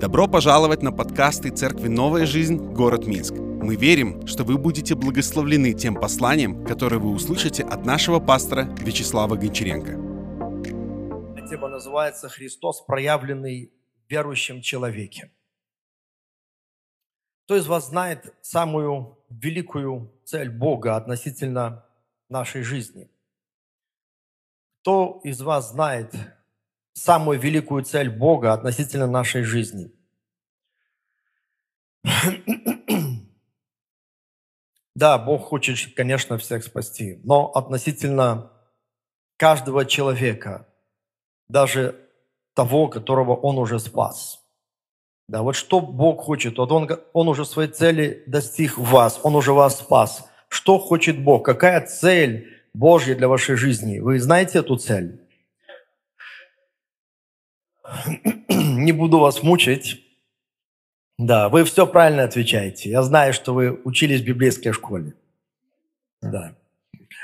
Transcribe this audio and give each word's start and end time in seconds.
Добро 0.00 0.26
пожаловать 0.26 0.82
на 0.82 0.90
подкасты 0.90 1.50
Церкви 1.50 1.86
«Новая 1.86 2.26
жизнь. 2.26 2.56
Город 2.56 3.06
Минск». 3.06 3.32
Мы 3.34 3.76
верим, 3.76 4.26
что 4.26 4.42
вы 4.42 4.58
будете 4.58 4.96
благословлены 4.96 5.72
тем 5.72 5.94
посланием, 5.94 6.66
которое 6.66 6.98
вы 6.98 7.12
услышите 7.12 7.62
от 7.62 7.86
нашего 7.86 8.18
пастора 8.18 8.64
Вячеслава 8.80 9.36
Гончаренко. 9.36 9.92
Тема 11.48 11.68
называется 11.68 12.28
«Христос, 12.28 12.80
проявленный 12.80 13.72
в 14.04 14.10
верующем 14.10 14.62
человеке». 14.62 15.30
Кто 17.44 17.56
из 17.56 17.68
вас 17.68 17.88
знает 17.88 18.34
самую 18.42 19.16
великую 19.30 20.12
цель 20.24 20.50
Бога 20.50 20.96
относительно 20.96 21.86
нашей 22.28 22.62
жизни? 22.62 23.08
Кто 24.80 25.20
из 25.22 25.40
вас 25.40 25.70
знает 25.70 26.14
самую 26.94 27.38
великую 27.38 27.84
цель 27.84 28.08
Бога 28.08 28.52
относительно 28.52 29.06
нашей 29.06 29.42
жизни. 29.42 29.92
Да, 34.96 35.18
Бог 35.18 35.42
хочет, 35.42 35.92
конечно, 35.96 36.38
всех 36.38 36.62
спасти, 36.62 37.18
но 37.24 37.50
относительно 37.52 38.52
каждого 39.36 39.86
человека, 39.86 40.68
даже 41.48 41.96
того, 42.54 42.86
которого 42.86 43.34
Он 43.34 43.58
уже 43.58 43.80
спас. 43.80 44.40
Да, 45.28 45.42
вот 45.42 45.56
что 45.56 45.80
Бог 45.80 46.20
хочет? 46.22 46.58
Вот 46.58 46.70
он, 46.70 46.88
он 47.12 47.28
уже 47.28 47.44
своей 47.44 47.70
цели 47.70 48.22
достиг 48.28 48.78
вас, 48.78 49.18
Он 49.24 49.34
уже 49.34 49.52
вас 49.52 49.80
спас. 49.80 50.30
Что 50.48 50.78
хочет 50.78 51.20
Бог? 51.20 51.44
Какая 51.44 51.84
цель 51.84 52.62
Божья 52.72 53.16
для 53.16 53.26
вашей 53.26 53.56
жизни? 53.56 53.98
Вы 53.98 54.20
знаете 54.20 54.58
эту 54.58 54.76
цель? 54.76 55.23
Не 58.48 58.92
буду 58.92 59.18
вас 59.18 59.42
мучить. 59.42 60.00
Да, 61.18 61.48
вы 61.48 61.64
все 61.64 61.86
правильно 61.86 62.24
отвечаете. 62.24 62.90
Я 62.90 63.02
знаю, 63.02 63.32
что 63.32 63.54
вы 63.54 63.80
учились 63.84 64.20
в 64.20 64.24
библейской 64.24 64.72
школе. 64.72 65.14
Да. 66.20 66.56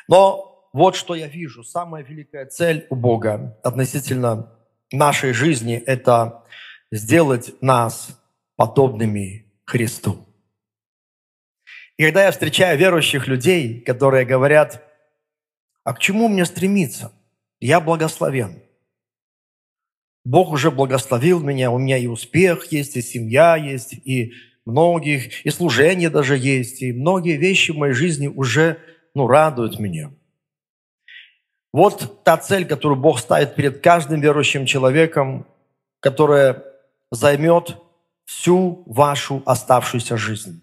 Но 0.07 0.69
вот 0.73 0.95
что 0.95 1.15
я 1.15 1.27
вижу. 1.27 1.65
Самая 1.65 2.05
великая 2.05 2.47
цель 2.47 2.87
у 2.91 2.95
Бога 2.95 3.59
относительно 3.63 4.53
нашей 4.93 5.33
жизни– 5.33 5.75
это 5.87 6.45
сделать 6.93 7.61
нас 7.61 8.21
подобными 8.57 9.47
Христу. 9.65 10.27
И 11.97 12.05
когда 12.05 12.25
я 12.25 12.31
встречаю 12.31 12.79
верующих 12.79 13.27
людей, 13.27 13.81
которые 13.81 14.25
говорят, 14.25 14.83
а 15.85 15.95
к 15.95 15.99
чему 15.99 16.29
мне 16.29 16.45
стремиться? 16.45 17.13
Я 17.59 17.81
благословен. 17.81 18.63
Бог 20.25 20.51
уже 20.51 20.71
благословил 20.71 21.41
меня, 21.41 21.71
у 21.71 21.79
меня 21.79 21.97
и 21.97 22.07
успех 22.07 22.73
есть, 22.73 22.97
и 22.97 23.03
семья 23.03 23.57
есть, 23.57 23.93
и 23.93 24.35
многих, 24.67 25.45
и 25.45 25.51
служение 25.51 26.11
даже 26.11 26.37
есть, 26.37 26.83
и 26.83 26.93
многие 26.93 27.37
вещи 27.37 27.73
в 27.73 27.77
моей 27.77 27.95
жизни 27.95 28.29
уже 28.29 28.79
ну, 29.15 29.27
радуют 29.27 29.79
меня. 29.79 30.13
Вот 31.73 32.25
та 32.25 32.37
цель, 32.37 32.67
которую 32.67 33.01
Бог 33.01 33.21
ставит 33.21 33.55
перед 33.55 33.81
каждым 33.81 34.21
верующим 34.21 34.67
человеком, 34.67 35.47
которая 36.01 36.65
займет 37.11 37.77
всю 38.25 38.83
вашу 38.87 39.43
оставшуюся 39.47 40.17
жизнь. 40.17 40.63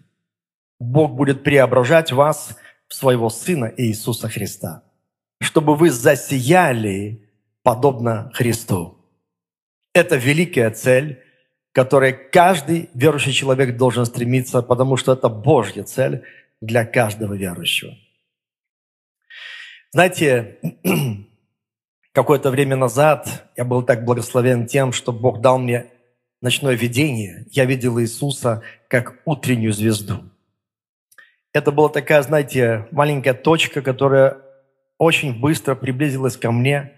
Бог 0.78 1.12
будет 1.12 1.42
преображать 1.42 2.12
вас 2.12 2.56
в 2.86 2.94
своего 2.94 3.30
Сына 3.30 3.72
Иисуса 3.76 4.28
Христа, 4.28 4.82
чтобы 5.40 5.74
вы 5.74 5.90
засияли 5.90 7.28
подобно 7.62 8.30
Христу. 8.34 8.97
Это 9.98 10.14
великая 10.14 10.70
цель, 10.70 11.20
к 11.72 11.74
которой 11.74 12.12
каждый 12.12 12.88
верующий 12.94 13.32
человек 13.32 13.76
должен 13.76 14.06
стремиться, 14.06 14.62
потому 14.62 14.96
что 14.96 15.12
это 15.12 15.28
Божья 15.28 15.82
цель 15.82 16.22
для 16.60 16.84
каждого 16.86 17.34
верующего. 17.34 17.96
Знаете, 19.90 20.58
какое-то 22.12 22.52
время 22.52 22.76
назад 22.76 23.50
я 23.56 23.64
был 23.64 23.82
так 23.82 24.04
благословен 24.04 24.68
тем, 24.68 24.92
что 24.92 25.10
Бог 25.10 25.40
дал 25.40 25.58
мне 25.58 25.86
ночное 26.40 26.74
видение. 26.74 27.46
Я 27.50 27.64
видел 27.64 27.98
Иисуса 27.98 28.62
как 28.86 29.20
утреннюю 29.24 29.72
звезду. 29.72 30.30
Это 31.52 31.72
была 31.72 31.88
такая, 31.88 32.22
знаете, 32.22 32.86
маленькая 32.92 33.34
точка, 33.34 33.82
которая 33.82 34.36
очень 34.96 35.40
быстро 35.40 35.74
приблизилась 35.74 36.36
ко 36.36 36.52
мне 36.52 36.92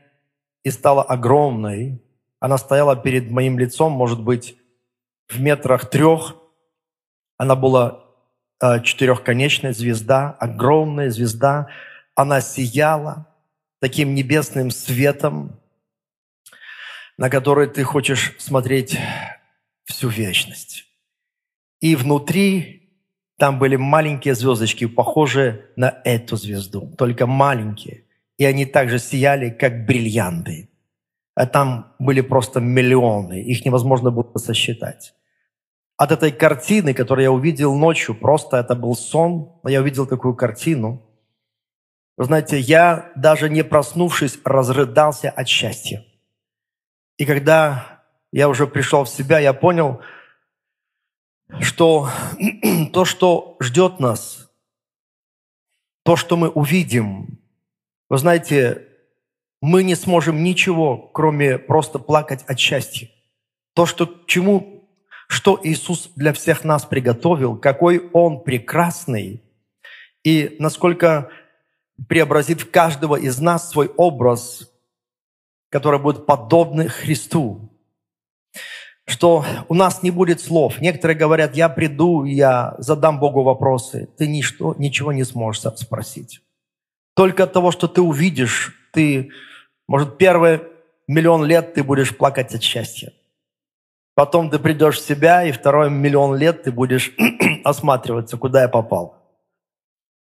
и 0.64 0.70
стала 0.70 1.02
огромной. 1.02 2.02
Она 2.40 2.56
стояла 2.56 2.96
перед 2.96 3.30
моим 3.30 3.58
лицом, 3.58 3.92
может 3.92 4.20
быть, 4.20 4.56
в 5.28 5.38
метрах 5.40 5.88
трех. 5.90 6.36
Она 7.36 7.54
была 7.54 8.02
э, 8.62 8.82
четырехконечная 8.82 9.74
звезда, 9.74 10.30
огромная 10.40 11.10
звезда. 11.10 11.68
Она 12.14 12.40
сияла 12.40 13.26
таким 13.78 14.14
небесным 14.14 14.70
светом, 14.70 15.60
на 17.18 17.28
который 17.28 17.68
ты 17.68 17.84
хочешь 17.84 18.34
смотреть 18.38 18.98
всю 19.84 20.08
вечность. 20.08 20.86
И 21.80 21.94
внутри 21.94 22.90
там 23.36 23.58
были 23.58 23.76
маленькие 23.76 24.34
звездочки, 24.34 24.86
похожие 24.86 25.66
на 25.76 26.00
эту 26.04 26.36
звезду, 26.36 26.94
только 26.96 27.26
маленькие. 27.26 28.04
И 28.38 28.46
они 28.46 28.64
также 28.64 28.98
сияли, 28.98 29.50
как 29.50 29.84
бриллианты 29.84 30.70
а 31.40 31.46
там 31.46 31.94
были 31.98 32.20
просто 32.20 32.60
миллионы, 32.60 33.40
их 33.40 33.64
невозможно 33.64 34.10
было 34.10 34.30
сосчитать. 34.36 35.14
От 35.96 36.12
этой 36.12 36.32
картины, 36.32 36.92
которую 36.92 37.22
я 37.24 37.32
увидел 37.32 37.74
ночью, 37.74 38.14
просто 38.14 38.58
это 38.58 38.74
был 38.74 38.94
сон, 38.94 39.58
но 39.62 39.70
я 39.70 39.80
увидел 39.80 40.06
такую 40.06 40.34
картину. 40.34 41.02
Вы 42.18 42.24
знаете, 42.24 42.58
я 42.58 43.10
даже 43.16 43.48
не 43.48 43.64
проснувшись, 43.64 44.38
разрыдался 44.44 45.30
от 45.30 45.48
счастья. 45.48 46.04
И 47.16 47.24
когда 47.24 48.02
я 48.32 48.46
уже 48.46 48.66
пришел 48.66 49.04
в 49.04 49.08
себя, 49.08 49.38
я 49.38 49.54
понял, 49.54 50.02
что 51.60 52.10
то, 52.92 53.06
что 53.06 53.56
ждет 53.60 53.98
нас, 53.98 54.52
то, 56.04 56.16
что 56.16 56.36
мы 56.36 56.50
увидим, 56.50 57.38
вы 58.10 58.18
знаете, 58.18 58.89
мы 59.60 59.82
не 59.82 59.94
сможем 59.94 60.42
ничего, 60.42 60.96
кроме 60.96 61.58
просто 61.58 61.98
плакать 61.98 62.42
от 62.46 62.58
счастья. 62.58 63.08
То, 63.74 63.86
что, 63.86 64.08
чему, 64.26 64.88
что 65.28 65.60
Иисус 65.62 66.10
для 66.16 66.32
всех 66.32 66.64
нас 66.64 66.84
приготовил, 66.84 67.56
какой 67.56 68.10
Он 68.12 68.42
прекрасный, 68.42 69.42
и 70.24 70.56
насколько 70.58 71.30
преобразит 72.08 72.60
в 72.60 72.70
каждого 72.70 73.16
из 73.16 73.38
нас 73.38 73.70
свой 73.70 73.88
образ, 73.88 74.70
который 75.70 76.00
будет 76.00 76.26
подобный 76.26 76.88
Христу. 76.88 77.70
Что 79.06 79.44
у 79.68 79.74
нас 79.74 80.02
не 80.02 80.10
будет 80.10 80.40
слов. 80.40 80.80
Некоторые 80.80 81.16
говорят, 81.16 81.56
я 81.56 81.68
приду, 81.68 82.24
я 82.24 82.74
задам 82.78 83.18
Богу 83.18 83.42
вопросы. 83.42 84.08
Ты 84.16 84.28
ничто, 84.28 84.74
ничего 84.78 85.12
не 85.12 85.24
сможешь 85.24 85.62
спросить. 85.76 86.40
Только 87.14 87.44
от 87.44 87.52
того, 87.52 87.72
что 87.72 87.88
ты 87.88 88.00
увидишь, 88.00 88.74
ты 88.92 89.30
может, 89.90 90.18
первый 90.18 90.60
миллион 91.08 91.44
лет 91.44 91.74
ты 91.74 91.82
будешь 91.82 92.16
плакать 92.16 92.54
от 92.54 92.62
счастья. 92.62 93.12
Потом 94.14 94.48
ты 94.48 94.60
придешь 94.60 94.98
в 94.98 95.04
себя, 95.04 95.42
и 95.42 95.50
второй 95.50 95.90
миллион 95.90 96.36
лет 96.36 96.62
ты 96.62 96.70
будешь 96.70 97.12
осматриваться, 97.64 98.36
куда 98.36 98.62
я 98.62 98.68
попал. 98.68 99.16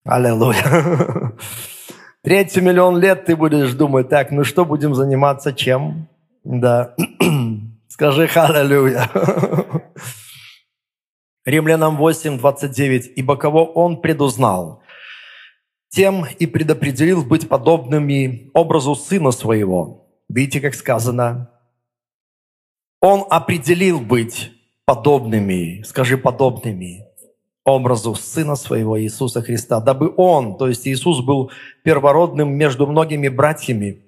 Аллилуйя. 0.06 1.34
Третий 2.22 2.62
миллион 2.62 2.96
лет 2.98 3.26
ты 3.26 3.36
будешь 3.36 3.74
думать, 3.74 4.08
так, 4.08 4.30
ну 4.30 4.42
что 4.42 4.64
будем 4.64 4.94
заниматься 4.94 5.52
чем? 5.52 6.08
Да. 6.44 6.94
Скажи 7.88 8.30
аллилуйя. 8.34 9.10
Римлянам 11.44 11.98
8, 11.98 12.38
29. 12.38 13.12
«Ибо 13.16 13.36
кого 13.36 13.66
он 13.66 14.00
предузнал, 14.00 14.81
тем 15.92 16.24
и 16.38 16.46
предопределил 16.46 17.22
быть 17.22 17.48
подобными 17.48 18.50
образу 18.54 18.94
Сына 18.94 19.30
Своего. 19.30 20.08
Видите, 20.28 20.60
как 20.60 20.74
сказано, 20.74 21.50
Он 23.00 23.24
определил 23.28 24.00
быть 24.00 24.52
подобными, 24.86 25.82
скажи 25.82 26.16
подобными, 26.16 27.06
образу 27.64 28.14
Сына 28.14 28.56
Своего 28.56 29.00
Иисуса 29.00 29.42
Христа, 29.42 29.80
дабы 29.80 30.12
Он, 30.16 30.56
то 30.56 30.66
есть 30.68 30.88
Иисус 30.88 31.20
был 31.20 31.50
первородным 31.84 32.54
между 32.54 32.86
многими 32.86 33.28
братьями, 33.28 34.02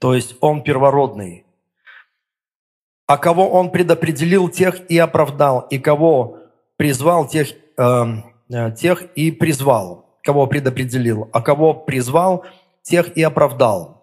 то 0.00 0.14
есть 0.14 0.34
Он 0.40 0.64
первородный. 0.64 1.46
А 3.06 3.18
кого 3.18 3.48
Он 3.50 3.70
предопределил, 3.70 4.48
тех 4.48 4.90
и 4.90 4.98
оправдал, 4.98 5.60
и 5.70 5.78
кого 5.78 6.38
призвал, 6.76 7.28
тех, 7.28 7.52
э, 7.76 8.04
э 8.50 8.72
тех 8.72 9.04
и 9.14 9.30
призвал 9.30 10.03
кого 10.24 10.46
предопределил, 10.46 11.28
а 11.32 11.42
кого 11.42 11.74
призвал, 11.74 12.44
тех 12.82 13.16
и 13.16 13.22
оправдал. 13.22 14.02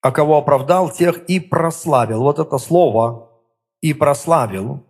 А 0.00 0.12
кого 0.12 0.38
оправдал, 0.38 0.90
тех 0.90 1.24
и 1.26 1.40
прославил. 1.40 2.22
Вот 2.22 2.38
это 2.38 2.58
слово 2.58 3.30
«и 3.80 3.92
прославил» 3.92 4.84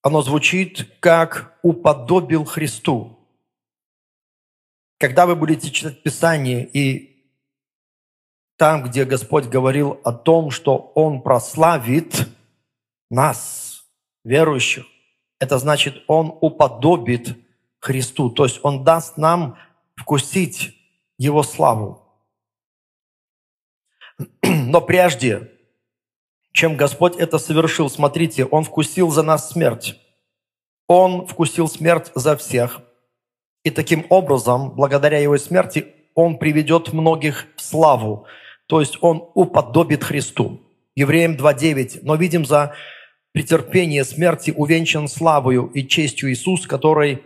оно 0.00 0.22
звучит 0.22 0.88
как 1.00 1.58
«уподобил 1.62 2.44
Христу». 2.44 3.18
Когда 4.98 5.26
вы 5.26 5.36
будете 5.36 5.70
читать 5.70 6.02
Писание 6.02 6.66
и 6.66 7.26
там, 8.56 8.82
где 8.84 9.04
Господь 9.04 9.46
говорил 9.46 10.00
о 10.04 10.12
том, 10.12 10.50
что 10.50 10.92
Он 10.94 11.20
прославит 11.22 12.28
нас, 13.10 13.84
верующих, 14.24 14.86
это 15.38 15.58
значит, 15.58 16.02
Он 16.06 16.36
уподобит 16.40 17.36
Христу, 17.80 18.30
то 18.30 18.44
есть 18.44 18.60
Он 18.62 18.84
даст 18.84 19.16
нам 19.16 19.56
вкусить 19.96 20.76
Его 21.18 21.42
славу. 21.42 22.02
Но 24.42 24.80
прежде, 24.80 25.52
чем 26.52 26.76
Господь 26.76 27.16
это 27.16 27.38
совершил, 27.38 27.88
смотрите, 27.88 28.44
Он 28.44 28.64
вкусил 28.64 29.10
за 29.10 29.22
нас 29.22 29.50
смерть. 29.50 29.96
Он 30.86 31.26
вкусил 31.26 31.68
смерть 31.68 32.10
за 32.14 32.36
всех. 32.36 32.80
И 33.62 33.70
таким 33.70 34.06
образом, 34.08 34.70
благодаря 34.70 35.18
Его 35.18 35.36
смерти, 35.38 35.94
Он 36.14 36.38
приведет 36.38 36.92
многих 36.92 37.46
в 37.56 37.60
славу. 37.60 38.26
То 38.66 38.80
есть 38.80 38.98
Он 39.00 39.28
уподобит 39.34 40.02
Христу. 40.02 40.60
Евреям 40.96 41.36
2.9. 41.36 42.00
«Но 42.02 42.16
видим 42.16 42.44
за 42.44 42.74
претерпение 43.32 44.04
смерти 44.04 44.50
увенчан 44.50 45.06
славою 45.06 45.66
и 45.66 45.86
честью 45.86 46.32
Иисус, 46.32 46.66
который 46.66 47.22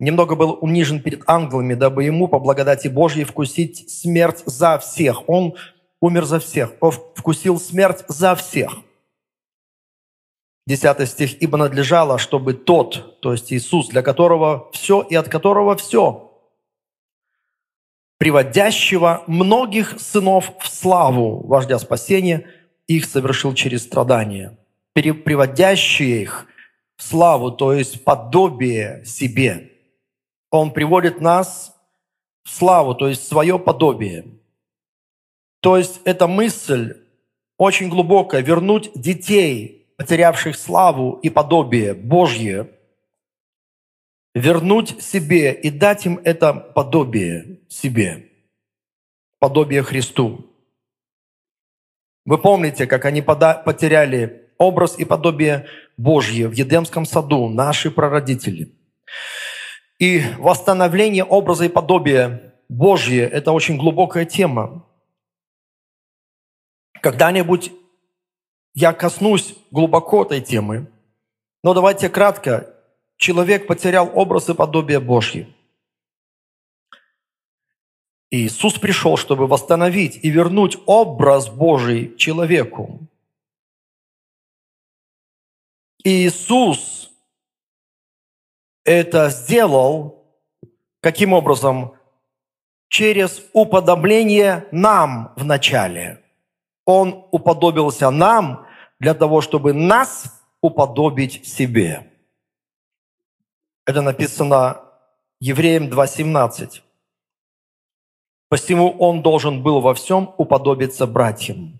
немного 0.00 0.34
был 0.34 0.58
унижен 0.60 1.00
перед 1.00 1.22
ангелами, 1.28 1.74
дабы 1.74 2.04
ему 2.04 2.26
по 2.26 2.40
благодати 2.40 2.88
Божьей 2.88 3.24
вкусить 3.24 3.88
смерть 3.88 4.42
за 4.46 4.78
всех. 4.78 5.28
Он 5.28 5.54
умер 6.00 6.24
за 6.24 6.40
всех, 6.40 6.72
Он 6.80 6.92
вкусил 7.14 7.60
смерть 7.60 8.04
за 8.08 8.34
всех. 8.34 8.78
Десятый 10.66 11.06
стих. 11.06 11.40
«Ибо 11.42 11.58
надлежало, 11.58 12.18
чтобы 12.18 12.54
тот, 12.54 13.20
то 13.20 13.32
есть 13.32 13.52
Иисус, 13.52 13.88
для 13.88 14.02
которого 14.02 14.70
все 14.72 15.02
и 15.02 15.14
от 15.14 15.28
которого 15.28 15.76
все, 15.76 16.30
приводящего 18.18 19.24
многих 19.26 19.98
сынов 19.98 20.52
в 20.60 20.68
славу 20.68 21.46
вождя 21.46 21.78
спасения, 21.78 22.46
их 22.86 23.06
совершил 23.06 23.54
через 23.54 23.82
страдания, 23.82 24.58
приводящие 24.92 26.22
их 26.22 26.46
в 26.96 27.02
славу, 27.02 27.50
то 27.50 27.72
есть 27.72 28.04
подобие 28.04 29.02
себе. 29.04 29.69
Он 30.50 30.72
приводит 30.72 31.20
нас 31.20 31.76
в 32.44 32.50
славу, 32.50 32.94
то 32.94 33.08
есть 33.08 33.26
свое 33.26 33.58
подобие. 33.58 34.26
То 35.60 35.76
есть 35.76 36.00
эта 36.04 36.26
мысль 36.26 36.96
очень 37.56 37.88
глубокая, 37.88 38.42
вернуть 38.42 38.90
детей, 38.94 39.92
потерявших 39.96 40.56
славу 40.56 41.20
и 41.22 41.28
подобие 41.28 41.92
Божье, 41.94 42.70
вернуть 44.34 45.02
себе 45.02 45.52
и 45.52 45.70
дать 45.70 46.06
им 46.06 46.20
это 46.24 46.54
подобие 46.54 47.60
себе, 47.68 48.30
подобие 49.38 49.82
Христу. 49.82 50.46
Вы 52.24 52.38
помните, 52.38 52.86
как 52.86 53.04
они 53.04 53.22
потеряли 53.22 54.50
образ 54.56 54.98
и 54.98 55.04
подобие 55.04 55.66
Божье 55.96 56.48
в 56.48 56.52
Едемском 56.52 57.04
саду, 57.04 57.48
наши 57.48 57.90
прародители. 57.90 58.72
И 60.00 60.22
восстановление 60.38 61.24
образа 61.24 61.66
и 61.66 61.68
подобия 61.68 62.54
Божье– 62.70 63.28
это 63.32 63.52
очень 63.52 63.76
глубокая 63.76 64.24
тема. 64.24 64.86
Когда-нибудь 67.02 67.70
я 68.72 68.94
коснусь 68.94 69.54
глубоко 69.70 70.24
этой 70.24 70.40
темы, 70.40 70.90
но 71.62 71.74
давайте 71.74 72.08
кратко. 72.08 72.74
Человек 73.18 73.66
потерял 73.66 74.10
образ 74.14 74.48
и 74.48 74.54
подобие 74.54 75.00
Божье. 75.00 75.46
Иисус 78.30 78.78
пришел, 78.78 79.18
чтобы 79.18 79.46
восстановить 79.46 80.18
и 80.22 80.30
вернуть 80.30 80.78
образ 80.86 81.50
Божий 81.50 82.16
человеку. 82.16 83.00
Иисус 86.02 87.09
это 88.98 89.30
сделал 89.30 90.24
каким 91.00 91.32
образом? 91.32 91.94
Через 92.88 93.42
уподобление 93.52 94.66
нам 94.72 95.32
в 95.36 95.44
начале– 95.44 96.24
он 96.90 97.24
уподобился 97.30 98.10
нам 98.10 98.66
для 98.98 99.14
того, 99.14 99.40
чтобы 99.40 99.72
нас 99.72 100.42
уподобить 100.60 101.46
себе. 101.46 102.10
Это 103.86 104.02
написано 104.02 104.82
Евреям 105.40 105.84
2.17. 105.84 106.82
Посему 108.48 108.90
он 108.98 109.22
должен 109.22 109.62
был 109.62 109.80
во 109.80 109.94
всем 109.94 110.34
уподобиться 110.36 111.06
братьям, 111.06 111.78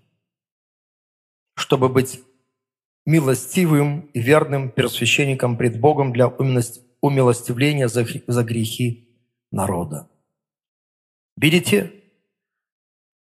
чтобы 1.55 1.89
быть 1.89 2.23
милостивым 3.05 4.09
и 4.13 4.21
верным 4.21 4.69
первосвященником 4.69 5.57
пред 5.57 5.79
Богом 5.79 6.13
для 6.13 6.27
умилостивления 7.01 7.87
за, 7.87 8.05
за 8.27 8.43
грехи 8.43 9.09
народа. 9.51 10.09
Видите, 11.35 11.91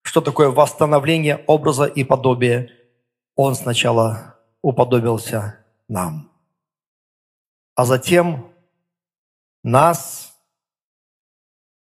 что 0.03 0.21
такое 0.21 0.49
восстановление 0.49 1.43
образа 1.47 1.85
и 1.85 2.03
подобия? 2.03 2.69
Он 3.35 3.55
сначала 3.55 4.39
уподобился 4.61 5.65
нам, 5.87 6.31
а 7.75 7.85
затем 7.85 8.53
нас 9.63 10.33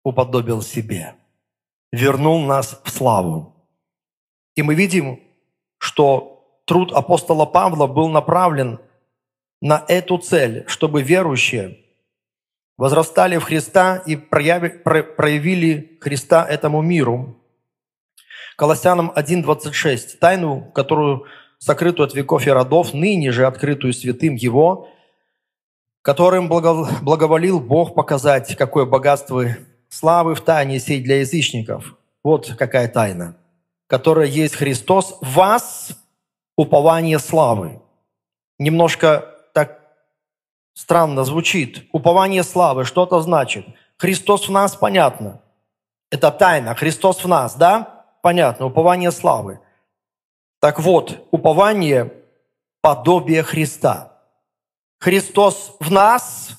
уподобил 0.03 0.61
себе, 0.61 1.15
вернул 1.91 2.41
нас 2.41 2.81
в 2.83 2.89
славу. 2.89 3.53
И 4.55 4.63
мы 4.63 4.73
видим, 4.75 5.21
что 5.77 6.61
труд 6.65 6.91
апостола 6.93 7.45
Павла 7.45 7.88
был 7.88 8.09
направлен 8.09 8.79
на 9.61 9.83
эту 9.87 10.17
цель, 10.17 10.65
чтобы 10.67 11.01
верующие 11.01 11.79
возрастали 12.77 13.37
в 13.37 13.43
Христа 13.43 13.97
и 13.97 14.15
проявили 14.15 15.97
Христа 16.01 16.45
этому 16.47 16.81
миру– 16.81 17.41
Колоссянам 18.55 19.11
1.26. 19.15 20.17
Тайну, 20.19 20.71
которую 20.73 21.25
сокрытую 21.59 22.07
от 22.07 22.13
веков 22.13 22.47
и 22.47 22.49
родов, 22.49 22.93
ныне 22.93 23.31
же 23.31 23.45
открытую 23.45 23.93
святым 23.93 24.35
Его, 24.35 24.89
которым 26.01 26.47
благоволил 26.47 27.59
Бог 27.59 27.95
показать, 27.95 28.55
какое 28.55 28.85
богатство 28.85 29.45
славы 29.89 30.35
в 30.35 30.41
тайне 30.41 30.79
сей 30.79 31.01
для 31.01 31.19
язычников. 31.19 31.95
Вот 32.24 32.53
какая 32.57 32.88
тайна, 32.88 33.38
которая 33.88 34.27
есть 34.27 34.55
Христос 34.55 35.17
вас, 35.21 35.91
упование 36.55 37.19
славы. 37.19 37.81
Немножко 38.57 39.35
странно 40.75 41.24
звучит. 41.24 41.89
Упование 41.91 42.44
славы, 42.44 42.86
что 42.86 43.05
это 43.05 43.20
значит? 43.22 43.65
Христос 43.98 44.48
в 44.48 44.51
нас, 44.51 44.75
понятно. 44.75 45.41
Это 46.12 46.29
тайна. 46.29 46.75
Христос 46.75 47.24
в 47.24 47.27
нас, 47.27 47.55
да? 47.55 47.96
понятно, 48.25 48.65
упование 48.65 49.12
славы. 49.12 49.60
Так 50.60 50.79
вот, 50.79 51.27
упование– 51.29 52.12
подобие 52.82 53.44
Христа. 53.44 54.20
Христос 55.00 55.75
в 55.79 55.91
нас 55.91 56.50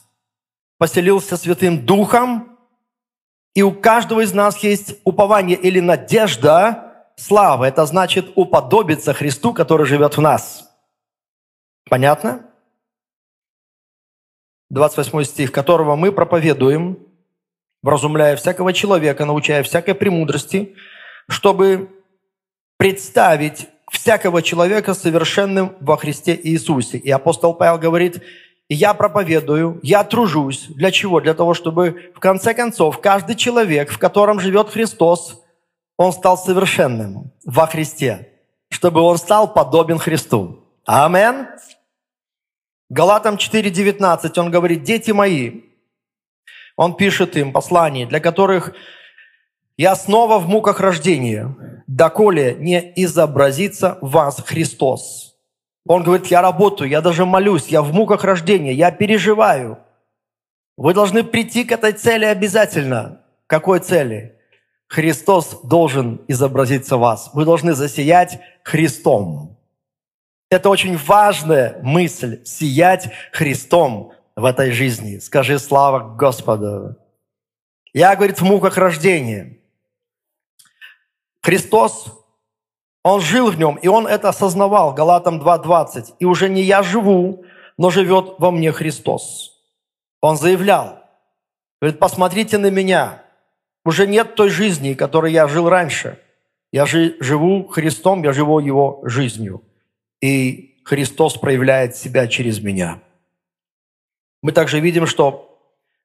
поселился 0.79 1.37
Святым 1.37 1.85
Духом, 1.85 2.57
и 3.57 3.63
у 3.63 3.73
каждого 3.73 4.21
из 4.21 4.33
нас 4.33 4.59
есть 4.59 4.95
упование 5.03 5.59
или 5.59 5.81
надежда, 5.81 7.09
слава. 7.17 7.65
Это 7.65 7.85
значит 7.85 8.31
уподобиться 8.37 9.13
Христу, 9.13 9.53
который 9.53 9.87
живет 9.87 10.17
в 10.17 10.21
нас. 10.21 10.71
Понятно? 11.91 12.46
28 14.71 15.25
стих, 15.25 15.53
которого 15.53 15.97
мы 15.97 16.13
проповедуем, 16.13 16.99
вразумляя 17.83 18.37
всякого 18.37 18.73
человека, 18.73 19.25
научая 19.25 19.63
всякой 19.63 19.95
премудрости– 19.95 20.75
чтобы 21.29 21.91
представить 22.77 23.69
всякого 23.91 24.43
человека 24.43 24.95
совершенным 24.95 25.77
во 25.81 25.97
Христе 25.97 26.39
Иисусе. 26.41 26.99
И 26.99 27.11
апостол 27.11 27.55
Павел 27.55 27.79
говорит, 27.79 28.23
я 28.69 28.95
проповедую, 28.95 29.81
я 29.83 30.03
тружусь. 30.05 30.67
Для 30.69 30.91
чего? 30.91 31.21
Для 31.21 31.35
того, 31.35 31.55
чтобы 31.55 32.13
в 32.15 32.21
конце 32.21 32.53
концов 32.53 33.01
каждый 33.01 33.37
человек, 33.37 33.91
в 33.91 33.99
котором 33.99 34.41
живет 34.41 34.71
Христос, 34.71 35.41
он 35.97 36.13
стал 36.13 36.37
совершенным 36.37 37.33
во 37.45 37.67
Христе, 37.67 38.33
чтобы 38.69 39.01
он 39.01 39.19
стал 39.19 39.53
подобен 39.53 39.99
Христу. 39.99 40.65
Амин. 40.85 41.47
Галатам 42.89 43.35
4.19 43.35 44.39
он 44.39 44.51
говорит, 44.51 44.85
дети 44.85 45.11
мои, 45.11 45.63
он 46.77 46.95
пишет 46.95 47.37
им 47.37 47.53
послание, 47.53 48.07
для 48.07 48.21
которых 48.21 48.75
я 49.77 49.97
снова 49.97 50.39
в 50.39 50.49
муках 50.49 50.81
рождения, 50.81 51.55
доколе 51.87 52.55
не 52.59 52.93
изобразится 52.97 53.99
в 54.01 54.11
вас 54.11 54.43
Христос. 54.45 55.37
Он 55.87 56.03
говорит, 56.03 56.27
я 56.27 56.43
работаю, 56.43 56.89
я 56.89 57.01
даже 57.01 57.27
молюсь, 57.27 57.69
я 57.69 57.83
в 57.83 57.93
муках 57.93 58.25
рождения, 58.25 58.73
я 58.73 58.91
переживаю. 58.91 59.79
Вы 60.77 60.95
должны 60.95 61.25
прийти 61.25 61.65
к 61.65 61.73
этой 61.73 61.93
цели 61.93 62.25
обязательно. 62.25 63.23
Какой 63.47 63.81
цели? 63.81 64.39
Христос 64.89 65.61
должен 65.65 66.21
изобразиться 66.29 66.97
в 66.97 67.01
вас. 67.01 67.31
Вы 67.35 67.45
должны 67.45 67.75
засиять 67.75 68.41
Христом. 68.63 69.56
Это 70.49 70.71
очень 70.71 70.97
важная 70.97 71.81
мысль– 71.83 72.43
сиять 72.45 73.11
Христом 73.33 74.13
в 74.37 74.45
этой 74.45 74.71
жизни. 74.71 75.19
Скажи 75.19 75.59
слава 75.59 76.15
Господу. 76.15 76.97
Я, 77.93 78.15
говорит, 78.15 78.41
в 78.41 78.45
муках 78.45 78.77
рождения. 78.77 79.59
Христос, 81.43 82.07
Он 83.03 83.21
жил 83.21 83.51
в 83.51 83.59
нем, 83.59 83.77
и 83.77 83.89
Он 83.89 84.07
это 84.07 84.29
осознавал, 84.29 84.95
Галатам 84.95 85.41
2.20. 85.41 86.15
«И 86.21 86.25
уже 86.25 86.49
не 86.49 86.63
я 86.63 86.83
живу, 86.83 87.45
но 87.77 87.91
живет 87.91 88.35
во 88.39 88.51
мне 88.51 88.73
Христос». 88.73 89.53
Он 90.21 90.37
заявлял, 90.37 91.05
говорит, 91.81 92.01
посмотрите 92.01 92.59
на 92.59 92.71
меня, 92.71 93.23
уже 93.85 94.07
нет 94.07 94.35
той 94.35 94.51
жизни, 94.51 94.95
которой 94.95 95.33
я 95.33 95.47
жил 95.47 95.69
раньше. 95.69 96.21
Я 96.73 96.87
живу 96.87 97.69
Христом, 97.69 98.23
я 98.25 98.33
живу 98.33 98.59
Его 98.59 99.01
жизнью. 99.05 99.63
И 100.21 100.81
Христос 100.85 101.37
проявляет 101.37 101.97
себя 101.97 102.27
через 102.27 102.61
меня. 102.61 103.03
Мы 104.43 104.53
также 104.53 104.81
видим, 104.81 105.07
что 105.07 105.61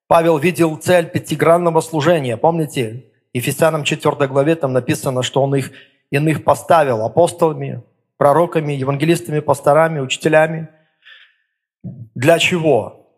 Павел 0.08 0.38
видел 0.38 0.75
цель 0.77 1.10
пятигранного 1.10 1.82
служения. 1.82 2.36
Помните, 2.38 3.06
Ефесянам 3.34 3.84
4 3.84 4.27
главе 4.27 4.56
там 4.56 4.74
написано, 4.74 5.24
что 5.24 5.41
он 5.41 5.56
их 5.56 5.72
иных 6.10 6.44
поставил 6.44 7.06
апостолами, 7.06 7.84
пророками, 8.18 8.74
евангелистами, 8.74 9.39
пасторами, 9.39 10.00
учителями. 10.00 10.70
Для 11.84 12.39
чего? 12.39 13.10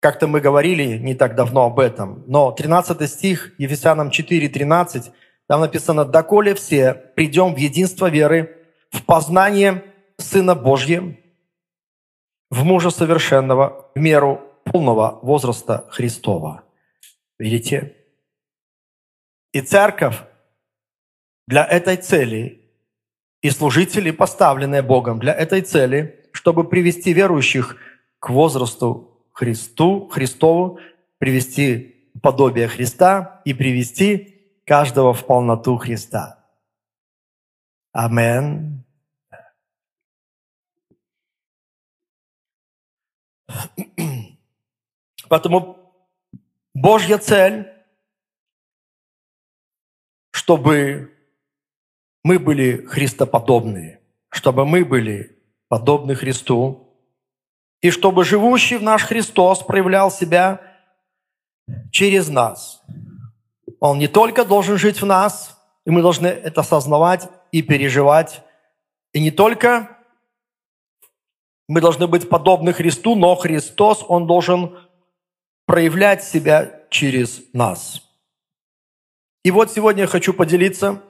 Как-то 0.00 0.28
мы 0.28 0.40
говорили 0.40 0.98
не 0.98 1.14
так 1.14 1.34
давно 1.34 1.64
об 1.64 1.80
этом, 1.80 2.22
но 2.26 2.52
13 2.52 3.10
стих 3.10 3.54
Ефесянам 3.58 4.10
4, 4.10 4.48
13, 4.48 5.10
там 5.48 5.60
написано 5.60 6.04
«Доколе 6.04 6.54
все 6.54 6.94
придем 6.94 7.54
в 7.54 7.56
единство 7.56 8.10
веры, 8.10 8.65
в 8.90 9.04
познание 9.04 9.84
Сына 10.18 10.54
Божьего, 10.54 11.14
в 12.50 12.64
мужа 12.64 12.90
совершенного, 12.90 13.90
в 13.94 13.98
меру 13.98 14.42
полного 14.64 15.18
возраста 15.22 15.86
Христова». 15.90 16.64
Видите? 17.38 17.94
И 19.52 19.60
церковь 19.60 20.16
для 21.46 21.64
этой 21.64 21.96
цели, 21.96 22.62
и 23.42 23.50
служители, 23.50 24.10
поставленные 24.10 24.82
Богом 24.82 25.18
для 25.18 25.32
этой 25.32 25.60
цели, 25.60 26.28
чтобы 26.32 26.68
привести 26.68 27.12
верующих 27.12 27.76
к 28.18 28.30
возрасту 28.30 29.22
Христу, 29.32 30.08
Христову, 30.08 30.78
привести 31.18 32.10
подобие 32.22 32.68
Христа 32.68 33.42
и 33.44 33.54
привести 33.54 34.60
каждого 34.64 35.12
в 35.12 35.24
полноту 35.26 35.76
Христа. 35.76 36.44
Амен. 37.92 38.75
Поэтому 45.28 45.78
Божья 46.74 47.18
цель, 47.18 47.72
чтобы 50.30 51.12
мы 52.22 52.38
были 52.38 52.84
христоподобные, 52.86 54.00
чтобы 54.30 54.66
мы 54.66 54.84
были 54.84 55.38
подобны 55.68 56.14
Христу, 56.14 56.86
и 57.80 57.90
чтобы 57.90 58.24
живущий 58.24 58.76
в 58.76 58.82
наш 58.82 59.04
Христос 59.04 59.62
проявлял 59.62 60.10
себя 60.10 60.60
через 61.90 62.28
нас. 62.28 62.82
Он 63.80 63.98
не 63.98 64.08
только 64.08 64.44
должен 64.44 64.78
жить 64.78 65.00
в 65.00 65.06
нас, 65.06 65.60
и 65.84 65.90
мы 65.90 66.02
должны 66.02 66.26
это 66.26 66.62
осознавать 66.62 67.28
и 67.52 67.62
переживать. 67.62 68.42
И 69.12 69.20
не 69.20 69.30
только 69.30 69.95
мы 71.68 71.80
должны 71.80 72.06
быть 72.06 72.28
подобны 72.28 72.72
Христу, 72.72 73.14
но 73.14 73.34
Христос, 73.34 74.04
Он 74.08 74.26
должен 74.26 74.78
проявлять 75.66 76.22
себя 76.22 76.82
через 76.90 77.42
нас. 77.52 78.02
И 79.44 79.50
вот 79.50 79.70
сегодня 79.70 80.02
я 80.02 80.06
хочу 80.06 80.32
поделиться 80.32 81.02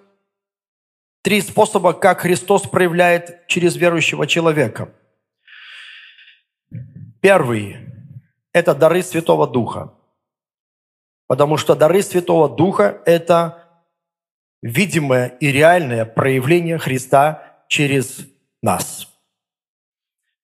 три 1.23 1.41
способа, 1.41 1.93
как 1.93 2.21
Христос 2.21 2.63
проявляет 2.63 3.47
через 3.49 3.77
верующего 3.77 4.27
человека– 4.27 4.93
Первый– 7.27 7.79
это 8.53 8.73
дары 8.73 9.03
Святого 9.03 9.49
Духа. 9.49 9.93
Потому 11.27 11.57
что 11.57 11.75
дары 11.75 12.01
Святого 12.03 12.49
Духа– 12.49 13.03
это 13.05 13.65
видимое 14.63 15.29
и 15.41 15.51
реальное 15.51 16.05
проявление 16.05 16.79
Христа 16.79 17.65
через 17.69 18.29
нас. 18.63 19.13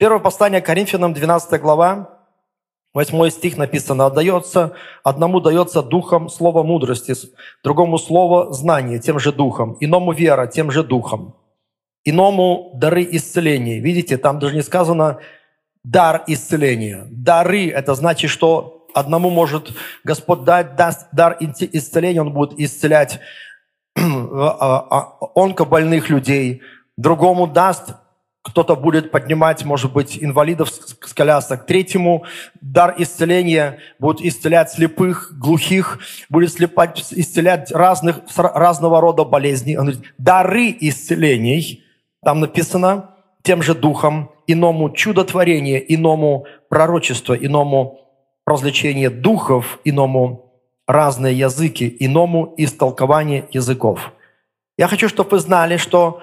Первое 0.02 0.18
послание 0.18 0.60
Коринфянам, 0.60 1.14
12 1.14 1.60
глава, 1.60 2.18
8 2.92 3.30
стих 3.30 3.56
написано, 3.56 4.06
«Отдается, 4.06 4.72
одному 5.04 5.40
дается 5.40 5.80
духом 5.80 6.28
слово 6.28 6.64
мудрости, 6.64 7.14
другому 7.62 7.98
слово 7.98 8.52
знание 8.52 8.98
тем 8.98 9.20
же 9.20 9.30
духом, 9.30 9.76
иному 9.78 10.10
вера 10.10 10.48
тем 10.48 10.72
же 10.72 10.82
духом, 10.82 11.36
иному 12.04 12.72
дары 12.74 13.06
исцеления». 13.12 13.78
Видите, 13.78 14.18
там 14.18 14.40
даже 14.40 14.56
не 14.56 14.62
сказано 14.62 15.20
дар 15.84 16.24
исцеления. 16.26 17.06
Дары– 17.08 17.70
это 17.70 17.94
значит, 17.94 18.28
что 18.28 18.88
одному 18.94 19.30
может 19.30 19.70
Господь 20.02 20.42
дать 20.42 20.74
даст 20.74 21.06
дар 21.12 21.36
исцеления, 21.38 22.22
он 22.22 22.32
будет 22.32 22.58
исцелять 22.58 23.20
а, 23.96 24.00
а, 24.90 25.18
онкобольных 25.36 26.10
людей, 26.10 26.60
другому 26.96 27.46
даст 27.46 27.94
кто-то 28.42 28.74
будет 28.74 29.10
поднимать, 29.10 29.64
может 29.64 29.92
быть, 29.92 30.18
инвалидов 30.20 30.70
с 30.70 31.14
колясок. 31.14 31.64
Третьему 31.64 32.24
дар 32.60 32.94
исцеления 32.98 33.78
будет 33.98 34.20
исцелять 34.20 34.72
слепых, 34.72 35.32
глухих, 35.38 36.00
будет 36.28 36.52
слепать, 36.52 37.12
исцелять 37.12 37.70
разных, 37.70 38.20
разного 38.36 39.00
рода 39.00 39.24
болезней. 39.24 39.76
Он 39.76 39.86
говорит, 39.86 40.12
дары 40.18 40.76
исцелений, 40.80 41.84
там 42.24 42.40
написано, 42.40 43.10
тем 43.42 43.62
же 43.62 43.74
духом, 43.74 44.32
иному 44.46 44.90
чудотворение, 44.90 45.82
иному 45.94 46.46
пророчество, 46.68 47.34
иному 47.34 48.00
развлечение 48.44 49.10
духов, 49.10 49.78
иному 49.84 50.52
разные 50.88 51.38
языки, 51.38 51.96
иному 52.00 52.54
истолкование 52.56 53.46
языков. 53.52 54.12
Я 54.76 54.88
хочу, 54.88 55.08
чтобы 55.08 55.30
вы 55.30 55.38
знали, 55.38 55.76
что 55.76 56.22